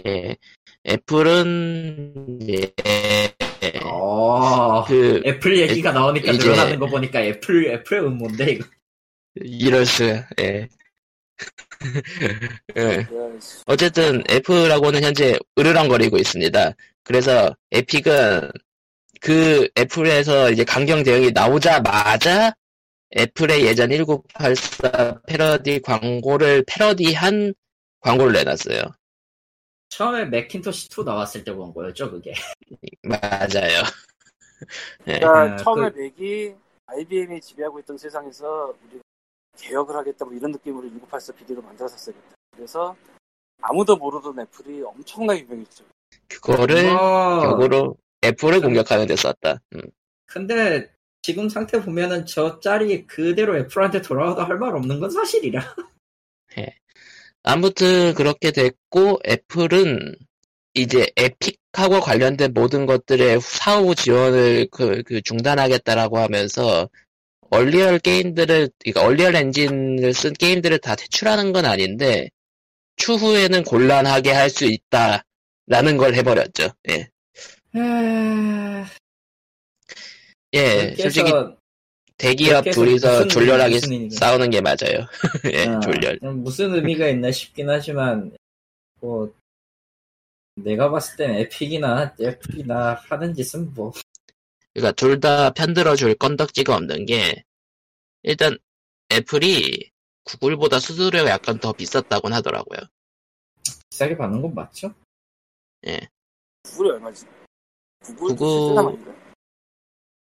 [0.06, 0.38] 예
[0.88, 2.72] 애플은 예,
[3.84, 8.66] 어, 그 애플 얘기가 나오니까 이제- 늘어나는 거 보니까 애플 애플 음모인데 이거.
[9.36, 10.68] 이럴 수가 예.
[12.78, 13.07] 예.
[13.66, 16.72] 어쨌든 애플하고는 현재 으르렁거리고 있습니다.
[17.03, 18.51] 그래서 에픽은
[19.22, 22.53] 그 애플에서 이제 강경 대응이 나오자마자
[23.18, 27.53] 애플의 예전 1984 패러디 광고를 패러디한
[28.01, 28.82] 광고를 내놨어요.
[29.89, 32.33] 처음에 맥킨토시 2 나왔을 때 본 거였죠 그게.
[33.03, 33.83] 맞아요.
[35.07, 35.19] 예.
[35.19, 36.53] 그러니까 아, 처음에 맥이
[36.85, 39.03] IBM이 지배하고 있던 세상에서 우리가
[39.57, 42.35] 개혁을 하겠다 뭐 이런 느낌으로 1984 비디오를 만들었었겠다.
[42.55, 42.95] 그래서
[43.61, 45.83] 아무도 모르던 애플이 엄청나게 유명했죠.
[46.27, 49.59] 그거를 뭐, 역으로 애플을 공격하는 데 썼다.
[49.75, 49.81] 음.
[50.25, 55.61] 근데 지금 상태 보면은 저 짤이 그대로 애플한테 돌아와도 할 말 없는 건 사실이라.
[57.43, 60.15] 아무튼 그렇게 됐고 애플은
[60.73, 66.89] 이제 에픽하고 관련된 모든 것들의 사후 지원을 그, 그 중단하겠다라고 하면서
[67.49, 72.29] 얼리얼 게임들을 그러니까 얼리얼 엔진을 쓴 게임들을 다 퇴출하는 건 아닌데
[72.97, 76.69] 추후에는 곤란하게 할 수 있다라는 걸 해버렸죠.
[76.89, 77.09] 예,
[80.53, 81.59] 예, 그렇게 솔직히 해서
[82.20, 83.80] 대기업 둘이서 졸렬하게.
[84.11, 85.07] 싸우는 게 맞아요.
[85.53, 86.20] 예, 아, 졸렬.
[86.22, 88.36] 무슨 의미가 있나 싶긴 하지만
[88.99, 89.34] 뭐
[90.55, 93.93] 내가 봤을 땐 에픽이나 애플이나 하는 짓은 뭐
[94.74, 97.43] 그러니까 둘 다 편들어 줄 건덕지가 없는 게
[98.24, 98.57] 일단
[99.11, 99.89] 애플이
[100.26, 102.80] 구글보다 수수료가 약간 더 비쌌다곤 하더라고요.
[103.89, 104.93] 비싸게 받는 건 맞죠?
[106.63, 107.26] 구글이 얼마지?
[108.03, 109.28] 구글 구글- 7대3 아닌가?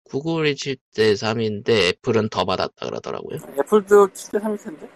[0.09, 3.39] 구글이 7대 3인데 애플은 더 받았다 그러더라고요.
[3.59, 4.89] 애플도 7대 3일 텐데.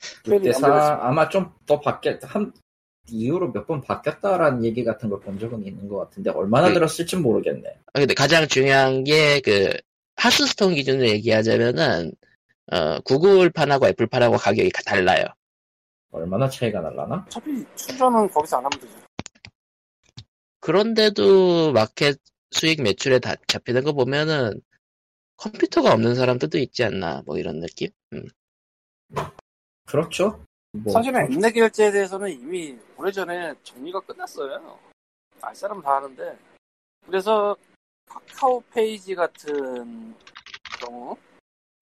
[0.00, 2.52] 특별히 안 6대 4 아마 좀 더 바뀌었 한
[3.08, 6.74] 이후로 몇 번 바뀌었다라는 얘기 같은 걸 본 적은 있는 것 같은데 얼마나 네.
[6.74, 7.68] 들었을지 모르겠네.
[7.92, 9.76] 아, 근데 가장 중요한 게 그
[10.16, 12.12] 하스스톤 기준으로 얘기하자면은
[12.70, 15.24] 어, 구글판하고 애플판하고 가격이 가- 달라요.
[16.12, 17.24] 얼마나 차이가 날라나?
[17.26, 18.92] 어차피 충전은 거기서 안 하면 되죠.
[20.60, 22.18] 그런데도 마켓
[22.52, 24.60] 수익 매출에 다 잡히는 거 보면은
[25.36, 27.90] 컴퓨터가 없는 사람들도 있지 않나 뭐 이런 느낌?
[28.12, 28.28] 음.
[29.86, 30.44] 그렇죠.
[30.72, 34.78] 뭐, 사실은 앱내 결제에 대해서는 이미 오래전에 정리가 끝났어요.
[35.40, 36.38] 알 사람은 다 아는데.
[37.06, 37.56] 그래서
[38.06, 40.14] 카카오 페이지 같은
[40.80, 41.16] 경우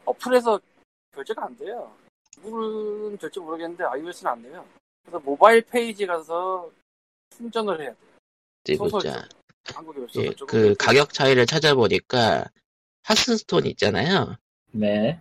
[0.05, 0.61] 어플에서
[1.13, 1.95] 결제가 안 돼요.
[2.41, 4.67] 구글은 될지 모르겠는데 iOS는 안 돼요.
[5.03, 6.71] 그래서 모바일 페이지 가서
[7.37, 8.11] 충전을 해야 돼요.
[8.65, 9.13] 어디 소설 보자.
[9.13, 9.40] 한국에
[10.17, 12.45] 예, 그 가격 차이를 찾아보니까
[13.03, 14.37] 하스스톤 있잖아요.
[14.73, 15.19] 네.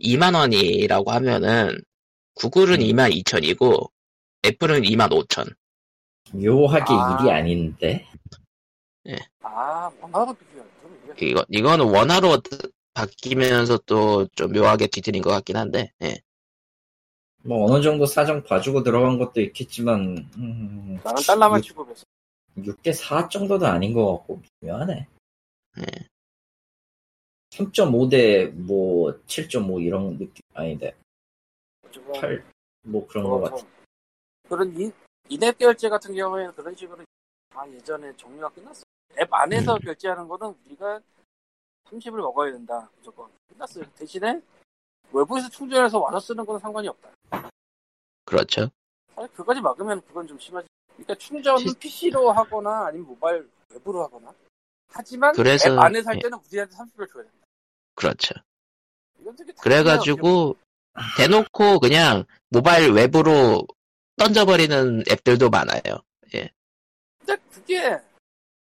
[0.00, 1.80] 2만 원이라고 하면은
[2.34, 2.80] 구글은 음.
[2.80, 3.90] 2만 2천이고
[4.44, 5.54] 애플은 2만 5천.
[6.32, 7.18] 묘하게 아.
[7.20, 8.06] 일이 아닌데.
[9.42, 10.64] 아, 원하로 비교해요.
[10.82, 12.42] 그럼 이게 이거 이거는 원화로
[12.94, 15.90] 바뀌면서 또 좀 묘하게 뒤틀린 것 같긴 한데.
[16.02, 16.18] 예.
[17.44, 22.04] 뭐 어느 정도 사정 봐주고 들어간 것도 있겠지만 음, 나는 달러만 취급해서
[22.64, 25.06] 6대 4 정도도 아닌 것 같고 미묘하네.
[25.76, 25.84] 네.
[27.50, 30.94] 3.5대 뭐 7.5 이런 느낌 아닌데
[31.90, 33.66] 지금 8뭐 그런 것 같아.
[34.48, 34.92] 그런 인,
[35.28, 37.04] 인앱 결제 같은 경우에는 그런 식으로
[37.50, 38.84] 다 예전에 종류가 끝났어요.
[39.18, 39.78] 앱 안에서 음.
[39.80, 41.00] 결제하는 거는 우리가
[41.84, 42.90] 30을 먹어야 된다.
[42.96, 43.28] 무조건.
[43.48, 43.84] 끝났어요.
[43.96, 44.40] 대신에
[45.12, 47.10] 외부에서 충전해서 와서 쓰는 건 상관이 없다.
[48.24, 48.70] 그렇죠.
[49.14, 50.67] 사실 그까지 막으면 그건 좀 심하지.
[50.98, 54.32] 그러니까 충전은 시- PC로 하거나 아니면 모바일 웹으로 하거나.
[54.90, 56.22] 하지만 그래서- 앱 안에서 할 예.
[56.22, 57.46] 때는 우리한테 30을 줘야 된다.
[57.94, 58.34] 그렇죠.
[59.60, 60.56] 그래가지고
[61.18, 63.66] 대놓고 그냥 모바일 웹으로
[64.16, 65.80] 던져버리는 앱들도 많아요.
[67.20, 67.90] 근데 그게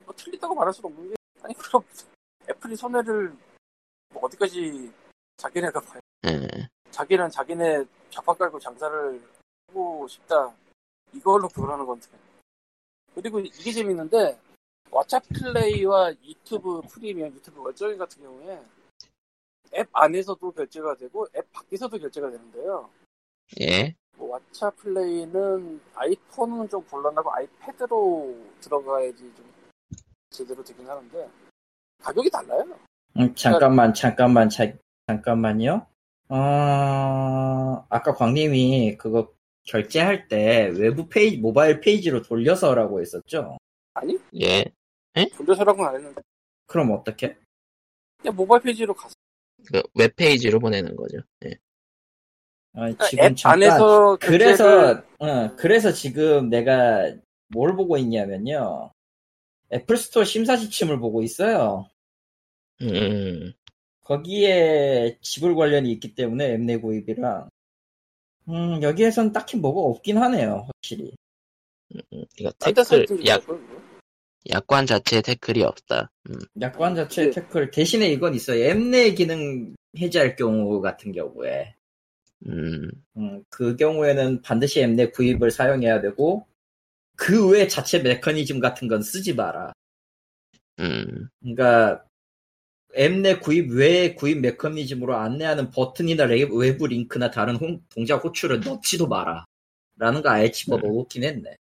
[0.06, 1.82] 뭐 틀리다고 말할 수는 없는 게 아니 그럼
[2.50, 3.34] 애플이 손해를
[4.14, 4.92] 뭐 어디까지
[5.38, 6.00] 자기네가 봐요.
[6.28, 6.68] 예.
[6.92, 9.22] 자기는 자기네 좌파 깔고 장사를
[9.70, 10.52] 하고 싶다
[11.14, 12.08] 이걸로 그걸 하는 건데
[13.18, 14.38] 그리고 이게 재밌는데
[14.92, 18.62] 왓챠 플레이와 유튜브 프리미엄 유튜브 월정액 같은 경우에
[19.74, 22.88] 앱 안에서도 결제가 되고 앱 밖에서도 결제가 되는데요
[23.60, 23.96] 예.
[24.18, 29.52] 뭐 왓챠 플레이는 아이폰은 좀 곤란하고 아이패드로 들어가야지 좀
[30.30, 31.28] 제대로 되긴 하는데
[32.04, 32.64] 가격이 달라요.
[33.18, 34.72] 음, 잠깐만 잠깐만 자,
[35.08, 35.88] 잠깐만요.
[36.30, 39.34] 어, 아까 광님이 그거
[39.68, 43.58] 결제할 때 외부 페이지 모바일 페이지로 돌려서라고 했었죠.
[43.94, 44.66] 아니 예.
[45.36, 46.22] 돌려서라고는 안 했는데
[46.66, 47.36] 그럼 어떻게?
[48.20, 49.14] 그냥 모바일 페이지로 가서
[49.72, 51.18] 그 웹페이지로 보내는 거죠.
[51.46, 51.52] 예.
[52.74, 57.12] 아, 그러니까 지금 앱 잠깐 안에서 그래서 결제를- 어, 그래서 지금 내가
[57.50, 58.92] 뭘 보고 있냐면요.
[59.74, 61.90] 애플 스토어 심사 지침을 보고 있어요.
[62.82, 63.52] 음,
[64.02, 67.50] 거기에 지불 관련이 있기 때문에 앱 내 구입이랑
[68.50, 71.14] 음, 여기에선 딱히 뭐가 없긴 하네요, 확실히.
[71.94, 73.62] 음, 이거 태클, 약, 거예요.
[74.50, 76.12] 약관 자체에 태클이 없다.
[76.30, 77.32] 음, 약관 자체 네.
[77.32, 78.64] 태클 대신에 이건 있어요.
[78.64, 81.76] 앱내 기능 해제할 경우 같은 경우에
[82.48, 86.46] 음, 음, 그 경우에는 반드시 앱내 구입을 사용해야 되고
[87.16, 89.74] 그 외 자체 메커니즘 같은 건 쓰지 마라.
[90.80, 92.06] 음, 그러니까
[92.98, 99.08] 앱내 구입 외의 구입 메커니즘으로 안내하는 버튼이나 레- 외부 링크나 다른 홍- 동작 호출을 넣지도
[99.08, 99.46] 마라.
[99.98, 101.56] 라는 거 아예 집어넣긴 했네.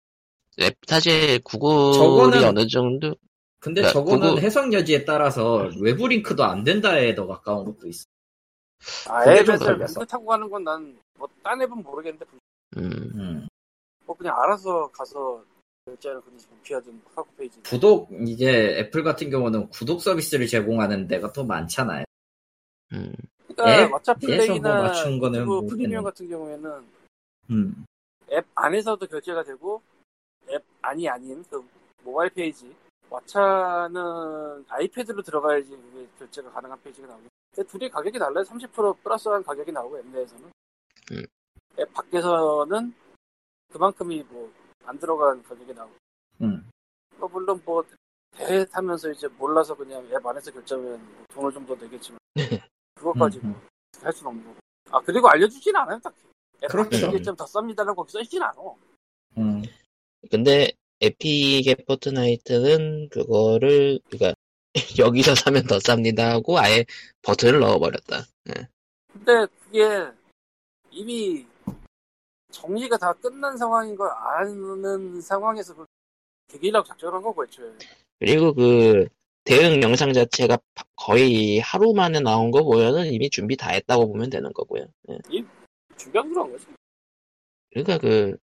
[0.57, 3.15] 웹, 사실 구글이 저거는- 어느 정도,
[3.59, 8.05] 근데 그러니까 저거는 그거- 해석 여지에 따라서 외부 링크도 안 된다에 더 가까운 것도 있어.
[9.07, 9.71] 아, 앱에서.
[9.73, 12.25] 링크 타고 가는 건 난 뭐 딴 앱은 모르겠는데
[12.77, 13.47] 음, 음.
[14.05, 15.43] 뭐 그냥 알아서 가서
[17.63, 22.05] 구독 이제 애플 같은 경우는 구독 서비스를 제공하는 데가 또 많잖아요.
[22.93, 23.13] 음,
[23.47, 25.75] 그러니까 앱 왓챠 내에서 뭐 플레이나 맞춘 거는 모르겠네.
[25.75, 26.85] 프리미엄 같은 경우에는
[27.49, 27.85] 음.
[28.31, 29.81] 앱 안에서도 결제가 되고
[30.49, 31.63] 앱 안이 아닌 그
[32.03, 32.73] 모바일 페이지
[33.09, 37.23] 왓챠는 아이패드로 들어가야지 그게 결제가 가능한 페이지가 나오고
[37.53, 40.45] 근데 둘이 가격이 달라요 30% 플러스한 가격이 나오고 앱 내에서는
[41.11, 41.25] 음.
[41.77, 42.93] 앱 밖에서는
[43.71, 44.51] 그만큼이 뭐
[44.85, 45.93] 안 들어간 가격이 나오고
[46.41, 46.69] 음.
[47.17, 47.83] 뭐 물론 뭐
[48.35, 52.17] 대회 타면서 이제 몰라서 그냥 앱 안에서 결제하면 뭐 돈을 좀 더 내겠지만
[52.95, 53.55] 그것까지 음,
[53.97, 54.57] 뭐할 수는 없는 거고
[54.91, 56.17] 아 그리고 알려주진 않아요 딱히
[56.63, 56.89] 앱 그렇죠.
[56.89, 58.53] 밖에서 결제하면 더 쌉니다라고 거기 써있진 않아
[59.37, 59.61] 음.
[60.31, 60.71] 근데
[61.01, 64.33] 에픽의 포트나이트는 그거를 그러니까
[64.99, 66.85] 여기서 사면 더 쌉니다 하고 아예
[67.21, 68.25] 버튼을 넣어버렸다.
[68.49, 68.67] 예.
[69.11, 70.11] 근데 그게
[70.91, 71.45] 이미
[72.57, 75.85] 정리가 다 끝난 상황인 걸 아는 상황에서 그
[76.47, 77.71] 개기려고 작정한 거고 애초에
[78.19, 79.07] 그리고 그
[79.43, 84.29] 대응 영상 자체가 바- 거의 하루 만에 나온 거 보면은 이미 준비 다 했다고 보면
[84.29, 84.85] 되는 거고요.
[85.09, 85.17] 예.
[85.97, 86.65] 준비한 그런 거지.
[87.71, 88.37] 그러니까 그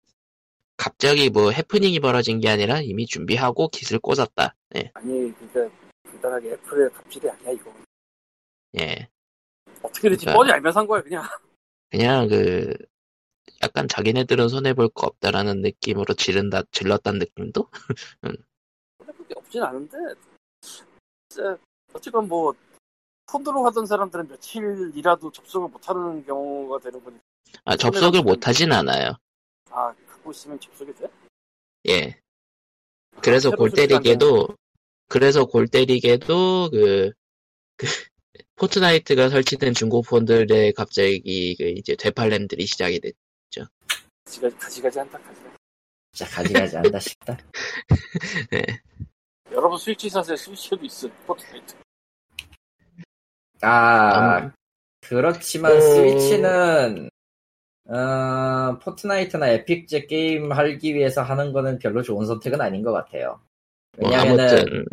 [0.77, 4.55] 갑자기 뭐 해프닝이 벌어진 게 아니라 이미 준비하고 깃을 꽂았다.
[4.77, 4.91] 예.
[4.95, 7.73] 아니, 그러니까 간단하게 애플의 갑질이 아니야 이거.
[8.79, 9.09] 예.
[9.83, 11.23] 어떻게 될지 그러니까- 뻔히 알면서 한 거야 그냥.
[11.91, 12.75] 그냥 그
[13.63, 17.69] 약간 자기네들은 손해 볼 거 없다라는 느낌으로 지른다 질렀다는 느낌도
[18.99, 19.97] 그게 없진 않은데
[21.29, 21.57] 진짜
[21.93, 22.55] 어쨌건 뭐
[23.27, 27.23] 폰으로 하던 사람들은 며칠이라도 접속을 못하는 경우가 되는 거니까
[27.65, 29.13] 아 접속을 못 하진 않아요.
[29.71, 31.07] 아 갖고 있으면 접속이 돼?
[31.89, 32.21] 예.
[33.23, 34.49] 그래서 새로 골 때리게도
[35.09, 37.13] 그래서 골 때리게도 그,
[37.77, 37.87] 그
[38.57, 43.15] 포트나이트가 설치된 중고폰들에 갑자기 그 이제 되팔렘들이 시작이 됐.
[44.31, 45.57] 가지가지 가지가지 한다 가지가지.
[46.13, 47.37] 진짜 가지가지 한다 싶다.
[49.51, 51.75] 여러분 스위치 사세요 스위치도 있어요 포트나이트.
[53.63, 54.53] 아, 음.
[55.01, 55.81] 그렇지만 어.
[55.81, 57.11] 스위치는
[57.89, 63.41] 어, 포트나이트나 에픽제 게임 하기 위해서 하는 거는 별로 좋은 선택은 아닌 것 같아요.
[63.99, 64.85] 뭐 왜냐면은 아무튼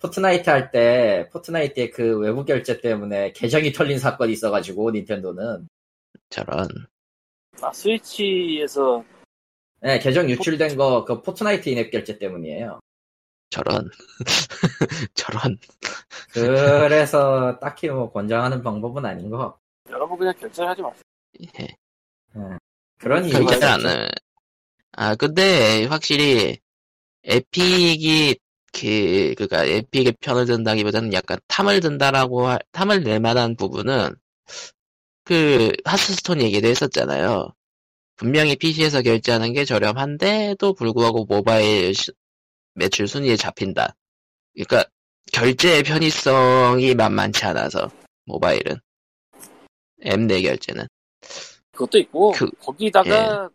[0.00, 5.68] 포트나이트 할 때 포트나이트의 그 외부 결제 때문에 계정이 털린 사건이 있어가지고 닌텐도는
[6.30, 6.66] 저런
[7.62, 9.04] 아 스위치에서
[9.80, 12.80] 네, 계정 유출된 거 그 포트나이트 in-app 결제 때문이에요.
[13.50, 13.88] 저런
[15.14, 15.56] 저런
[16.32, 19.58] 그래서 딱히 뭐 권장하는 방법은 아닌 것 같고
[19.90, 21.02] 여러분 그냥 결제를 하지 마세요.
[21.60, 21.68] 예.
[22.98, 24.08] 그런 이유가 결제를 있죠.
[24.92, 26.58] 아 근데 확실히
[27.24, 28.36] 에픽이
[28.72, 34.14] 그 그니까 에픽의 편을 든다기보다는 약간 탐을 든다라고 할- 탐을 낼 만한 부분은
[35.26, 37.52] 그 하스스톤 얘기도 했었잖아요.
[38.14, 42.12] 분명히 PC에서 결제하는 게 저렴한데도 불구하고 모바일 시-
[42.74, 43.96] 매출 순위에 잡힌다.
[44.54, 44.88] 그러니까
[45.32, 47.90] 결제의 편의성이 만만치 않아서
[48.26, 48.76] 모바일은
[50.02, 50.86] M4 결제는
[51.72, 53.50] 그것도 있고 그- 거기다가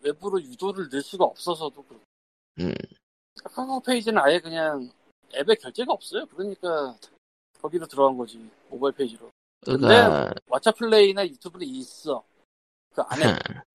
[0.00, 2.04] 외부로 유도를 넣을 수가 없어서도 그렇고
[2.58, 2.74] 음.
[3.44, 4.90] 카카오 페이지는 아예 그냥
[5.36, 6.26] 앱에 결제가 없어요.
[6.26, 6.96] 그러니까
[7.60, 9.30] 거기로 들어간 거지 모바일 페이지로.
[9.64, 12.24] 그러니까 왓챠 플레이나 유튜브는 있어.
[12.94, 13.38] 그 안에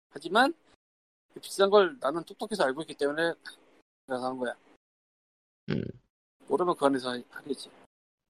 [0.09, 0.53] 하지만
[1.33, 3.33] 그 비싼 걸 나는 똑똑해서 알고 있기 때문에
[4.05, 4.53] 그래서 한 거야.
[5.69, 5.83] 음.
[6.47, 7.69] 모르면 그 안에서 하겠지.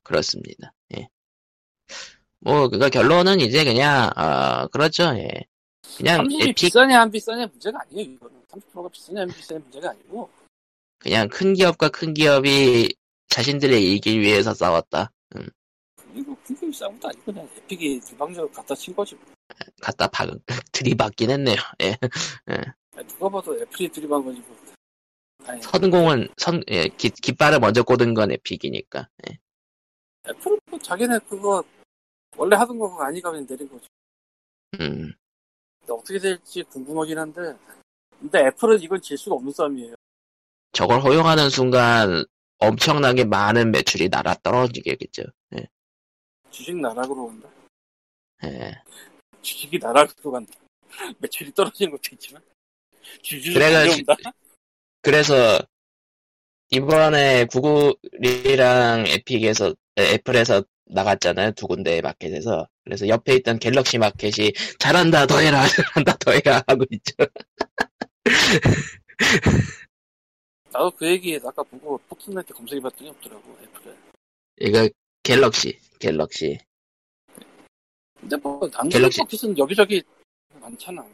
[0.03, 0.73] 그렇습니다.
[0.95, 1.07] 예.
[2.39, 5.29] 뭐, 그니까 결론은 이제 그냥, 아, 그렇죠, 예.
[5.97, 8.11] 그냥 30이 에픽, 비싸냐 안 비싸냐 문제가 아니에요.
[8.11, 10.29] 이거는 30%가 비싸냐 안 비싸냐 문제가 아니고
[10.97, 12.95] 그냥 큰 기업과 큰 기업이
[13.27, 15.11] 자신들의 이익을 위해서 싸웠다.
[15.35, 15.47] 음,
[16.15, 19.17] 이거 굉장히 비싼 것도 아니고 그냥 에픽이 일방적으로 갖다 친 거지.
[19.81, 20.29] 갖다 박,
[20.71, 21.57] 들이박긴 했네요.
[21.81, 21.97] 예.
[22.95, 24.63] 아니, 누가 봐도 애플이 거지 뭐.
[25.61, 29.09] 선공은, 선, 예, 깃, 깃발을 먼저 꽂은 건 에픽이니까.
[29.27, 29.39] 예.
[30.29, 31.63] 애플은 뭐 자기네 그거
[32.37, 33.87] 원래 하던 거 아니가 그냥 내린 거지.
[34.79, 35.11] 음,
[35.79, 37.55] 근데 어떻게 될지 궁금하긴 한데
[38.19, 39.95] 근데 애플은 이건 질 수가 없는 싸움이에요.
[40.71, 42.23] 저걸 허용하는 순간
[42.57, 45.23] 엄청나게 많은 매출이 날아 떨어지겠죠.
[45.57, 45.67] 예.
[46.53, 47.49] 주식 나락으로 간다.
[48.45, 48.71] 예.
[49.41, 50.53] 주식이 나락으로 간다.
[51.17, 52.41] 매출이 떨어지는 것도 있지만
[53.23, 54.15] 그래가지- 가져온다.
[55.01, 55.59] 그래서
[56.69, 65.25] 이번에 구글이랑 에픽에서 에, 애플에서 나갔잖아요 두 군데 마켓에서 그래서 옆에 있던 갤럭시 마켓이 잘한다
[65.27, 67.13] 더해라 잘한다 더해라 하고 있죠
[70.71, 73.95] 나도 그 얘기 아까 보고 포트나이트 검색해봤더니 없더라고 애플에.
[74.61, 74.89] 이거
[75.23, 76.57] 갤럭시 갤럭시
[78.19, 78.59] 근데 뭐
[78.89, 80.01] 갤럭시- 포켓은 여기저기
[80.59, 81.05] 많잖아.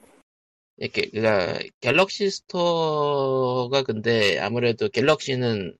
[0.78, 5.76] 이렇게 그니까 갤럭시 스토어가 근데 아무래도 갤럭시는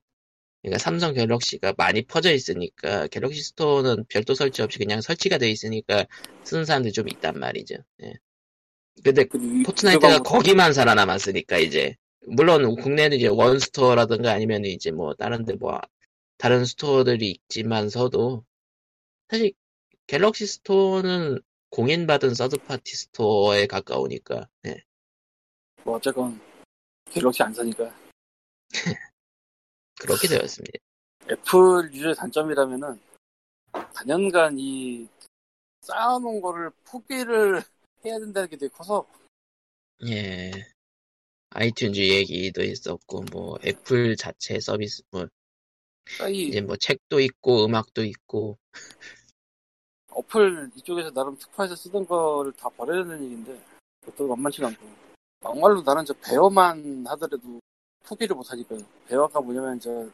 [0.62, 6.06] 그러니까 삼성 갤럭시가 많이 퍼져 있으니까 갤럭시 스토어는 별도 설치 없이 그냥 설치가 돼 있으니까
[6.44, 7.76] 쓰는 사람들이 좀 있단 말이죠.
[8.04, 8.14] 예.
[9.04, 11.96] 근데 그 위- 포트나이트가 거기만 살아남았으니까 이제
[12.28, 15.80] 물론 국내는 이제 원 스토어라든가 아니면 이제 뭐 다른 데 뭐
[16.40, 18.46] 다른 스토어들이 있지만서도
[19.28, 19.52] 사실
[20.08, 24.82] 갤럭시 스토어는 공인받은 third party 스토어에 가까우니까 예.
[25.84, 26.40] 뭐 어쨌건
[27.12, 27.94] 갤럭시 안 사니까
[30.00, 30.80] 그렇게 되었습니다.
[31.30, 33.02] 애플 유저의 단점이라면은
[33.94, 35.10] 단연간 이
[35.82, 37.62] 쌓아놓은 거를 포기를
[38.06, 39.06] 해야 된다는 게 되게 커서
[40.08, 40.52] 예.
[41.50, 45.28] 아이튠즈 얘기도 있었고 뭐 애플 자체 서비스 뭐
[46.30, 48.58] 이 이제 뭐 책도 있고 음악도 있고
[50.12, 53.62] 어플 이쪽에서 나름 특화해서 쓰던 거를 다 버려야 되는 얘기인데
[54.02, 54.88] 그것도 만만치가 않고
[55.42, 57.60] 막말로 나는 저 베어만 하더라도
[58.04, 58.80] 포기를 못 하니까요.
[59.08, 60.10] Bear가 뭐냐면 저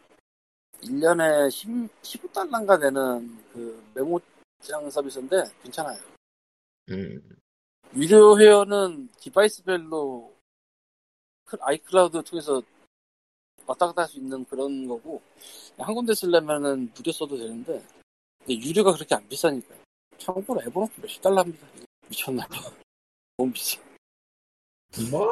[0.81, 1.67] 1년에 10,
[2.03, 5.99] 15달러인가 되는 그 메모장 서비스인데 괜찮아요.
[6.91, 7.21] 음,
[7.95, 10.36] 유료 회원은 device별로
[11.45, 12.61] 크- iCloud 통해서
[13.68, 15.22] 왔다 갔다 할 수 있는 그런 거고
[15.78, 17.84] 한 군데 쓰려면은 무료 써도 되는데
[18.39, 19.80] 근데 유료가 그렇게 안 비싸니까요.
[20.18, 21.68] 참고로 Evernote 몇십 달러입니다.
[22.07, 22.55] 미쳤나 봐.
[23.38, 23.80] 너무 비싸.
[25.11, 25.28] 뭐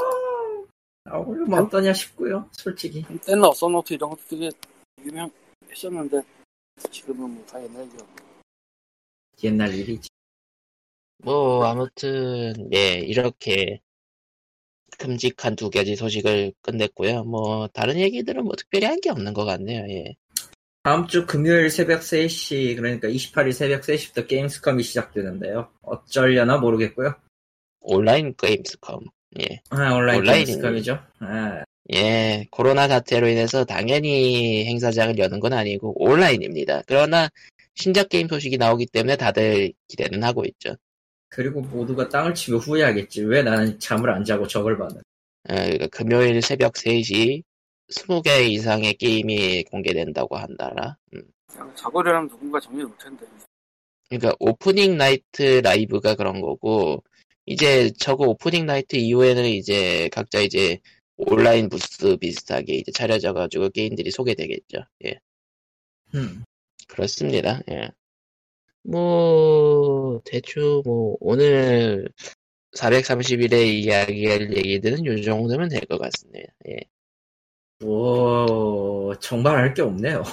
[1.06, 4.50] 나오려면 어떠냐 싶고요 솔직히 한때는 어서노트 이런 것도 되게
[5.00, 6.22] 유명했었는데
[6.92, 8.08] 지금은 뭐다 옛날 기억.
[9.44, 10.10] 옛날 일이지
[11.24, 13.80] 뭐 아무튼 예 이렇게
[14.98, 17.24] 큼직한 두 가지 소식을 끝냈고요.
[17.26, 19.86] 뭐 다른 얘기들은 뭐 특별히 한 게 없는 것 같네요.
[19.90, 20.16] 예.
[20.84, 27.16] 다음 주 금요일 새벽 3시 그러니까 28일 새벽 3시부터 게임스컴이 시작되는데요 어쩌려나 모르겠고요
[27.82, 29.00] 온라인 게임스컴.
[29.42, 29.62] 예.
[29.70, 30.46] 아 온라인 온라인이네.
[30.46, 31.64] 게임스컴이죠 아,
[31.94, 36.84] 예, 코로나 사태로 인해서 당연히 행사장을 여는 건 아니고 온라인입니다.
[36.88, 37.30] 그러나
[37.76, 40.76] 신작 게임 소식이 나오기 때문에 다들 기대는 하고 있죠.
[41.34, 45.02] 그리고 모두가 땅을 치며 후회하겠지 왜 나는 잠을 안 자고 저걸 봤는
[45.50, 47.42] 예, 그러니까 금요일 새벽 3시
[47.92, 50.96] 20개 이상의 게임이 공개된다고 한다라.
[51.14, 51.24] 음.
[51.76, 53.26] 자고려면 누군가 정리 못 텐데.
[54.10, 57.04] 그러니까 오프닝 나이트 라이브가 그런 거고
[57.46, 60.80] 이제 저거 오프닝 나이트 이후에는 이제 각자 이제
[61.18, 64.86] 온라인 부스 비슷하게 이제 차려져 가지고 게임들이 소개되겠죠.
[65.06, 65.20] 예.
[66.16, 66.44] 음.
[66.88, 67.62] 그렇습니다.
[67.70, 67.90] 예.
[68.84, 72.10] 뭐 대충 뭐 오늘
[72.76, 76.52] 430일에 이야기할 얘기들은 요 정도면 될 것 같습니다.
[76.70, 76.78] 예.
[77.82, 80.24] 뭐 정말 할 게 없네요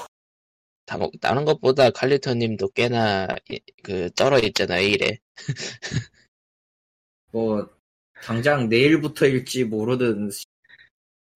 [0.87, 5.19] 다, 다른 것보다 칼리토님도 꽤나 이- 그 쩔어 있잖아요 일에.
[7.33, 7.69] 뭐
[8.23, 10.31] 당장 내일부터일지 모르든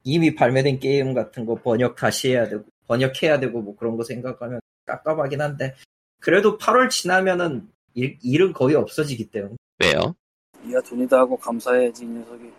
[0.05, 4.61] 이미 발매된 게임 같은 거 번역 다시 해야 되고 번역해야 되고 뭐 그런 거 생각하면
[4.87, 5.75] 깝깝하긴 한데
[6.25, 10.15] 그래도 8월 지나면은 일, 일은 거의 없어지기 때문에 왜요?
[10.65, 12.51] 니가 돈이다 하고 감사해야지 이 녀석이.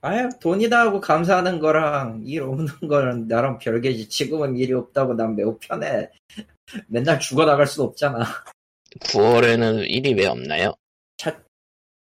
[0.00, 5.58] 아예 돈이다 하고 감사하는 거랑 일 없는 거는 나랑 별개지 지금은 일이 없다고 난 매우
[5.58, 6.08] 편해
[6.86, 8.24] 맨날 죽어나갈 수도 없잖아
[9.00, 10.74] 9월에는 일이 왜 없나요?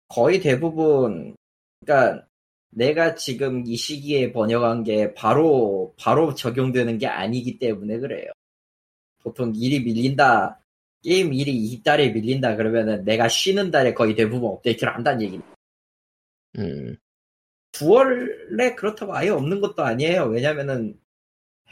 [0.09, 1.35] 거의 대부분
[1.79, 2.27] 그러니까
[2.69, 8.31] 내가 지금 이 시기에 번역한 게 바로 바로 적용되는 게 아니기 때문에 그래요.
[9.23, 10.59] 보통 일이 밀린다
[11.03, 15.53] 게임 일이 이 달에 밀린다 그러면은 내가 쉬는 달에 거의 대부분 업데이트를 한다는 얘기입니다.
[16.59, 16.95] 음,
[17.73, 20.25] 9월에 그렇다고 아예 없는 것도 아니에요.
[20.25, 20.97] 왜냐면은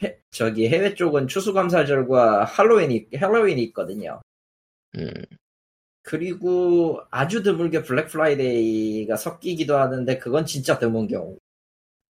[0.02, 4.20] 해- 저기 해외 쪽은 추수감사절과 할로윈이 할로윈이 있거든요.
[4.96, 5.10] 음,
[6.02, 11.38] 그리고 아주 드물게 블랙 프라이데이가 섞이기도 하는데 그건 진짜 드문 경우.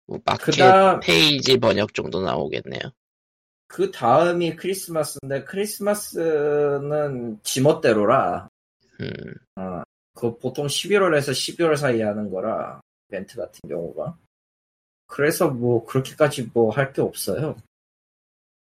[0.06, 2.80] 뭐 마켓 그다음- 페이지 번역 정도 나오겠네요.
[3.72, 8.48] 그 다음이 크리스마스인데 크리스마스는 지멋대로라.
[9.00, 9.08] 음,
[9.56, 9.82] 어,
[10.14, 14.18] 그 보통 11월에서 12월 사이에 하는 거라 이벤트 같은 경우가.
[15.06, 17.56] 그래서 뭐 그렇게까지 뭐 할 게 없어요.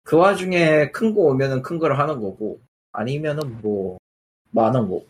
[0.03, 2.59] 그 와중에 큰 거 오면은 큰 거를 하는 거고
[2.91, 3.99] 아니면은 뭐
[4.51, 5.05] 많은 거.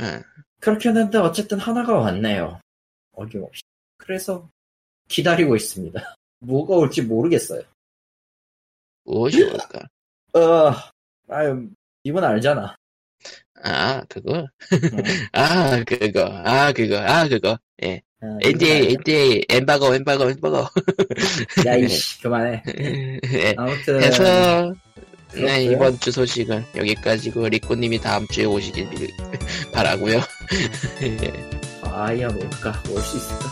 [0.00, 0.22] 음.
[0.60, 2.60] 그렇게 했는데 어쨌든 하나가 왔네요.
[3.12, 3.62] 어김없이.
[3.96, 4.46] 그래서
[5.08, 5.98] 기다리고 있습니다.
[6.40, 7.62] 뭐가 올지 모르겠어요.
[9.06, 9.80] 무엇이 올까?
[10.34, 10.72] 어,
[11.30, 11.68] 아유,
[12.04, 12.76] 이분 알잖아.
[13.64, 14.38] 아, 그거?
[14.40, 14.46] 어,
[15.32, 16.24] 아, 그거.
[16.44, 16.98] 아, 그거.
[16.98, 17.58] 아, 그거.
[17.84, 18.02] 예.
[18.22, 20.24] 어, NDA, NDA, 엠바고, 엠바고.
[20.24, 20.68] 알잖아.
[21.66, 22.62] 야, 이씨, 그만해.
[23.32, 23.54] 예.
[23.56, 24.02] 아무튼.
[24.02, 24.74] 해서,
[25.34, 25.64] 네.
[25.64, 29.10] 이번 주 소식은 여기까지고, 리코님이 다음 주에 오시길 빌-
[29.72, 30.20] 바라고요
[31.02, 31.50] 예.
[31.82, 32.82] 아 야, 뭘까?
[32.90, 33.46] 올 수 있을까?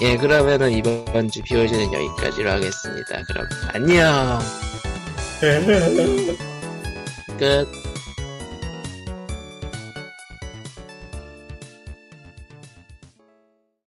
[0.00, 3.22] 예, 그러면은 이번 주 POG는 여기까지로 하겠습니다.
[3.28, 4.38] 그럼, 안녕!
[7.38, 7.91] 끝.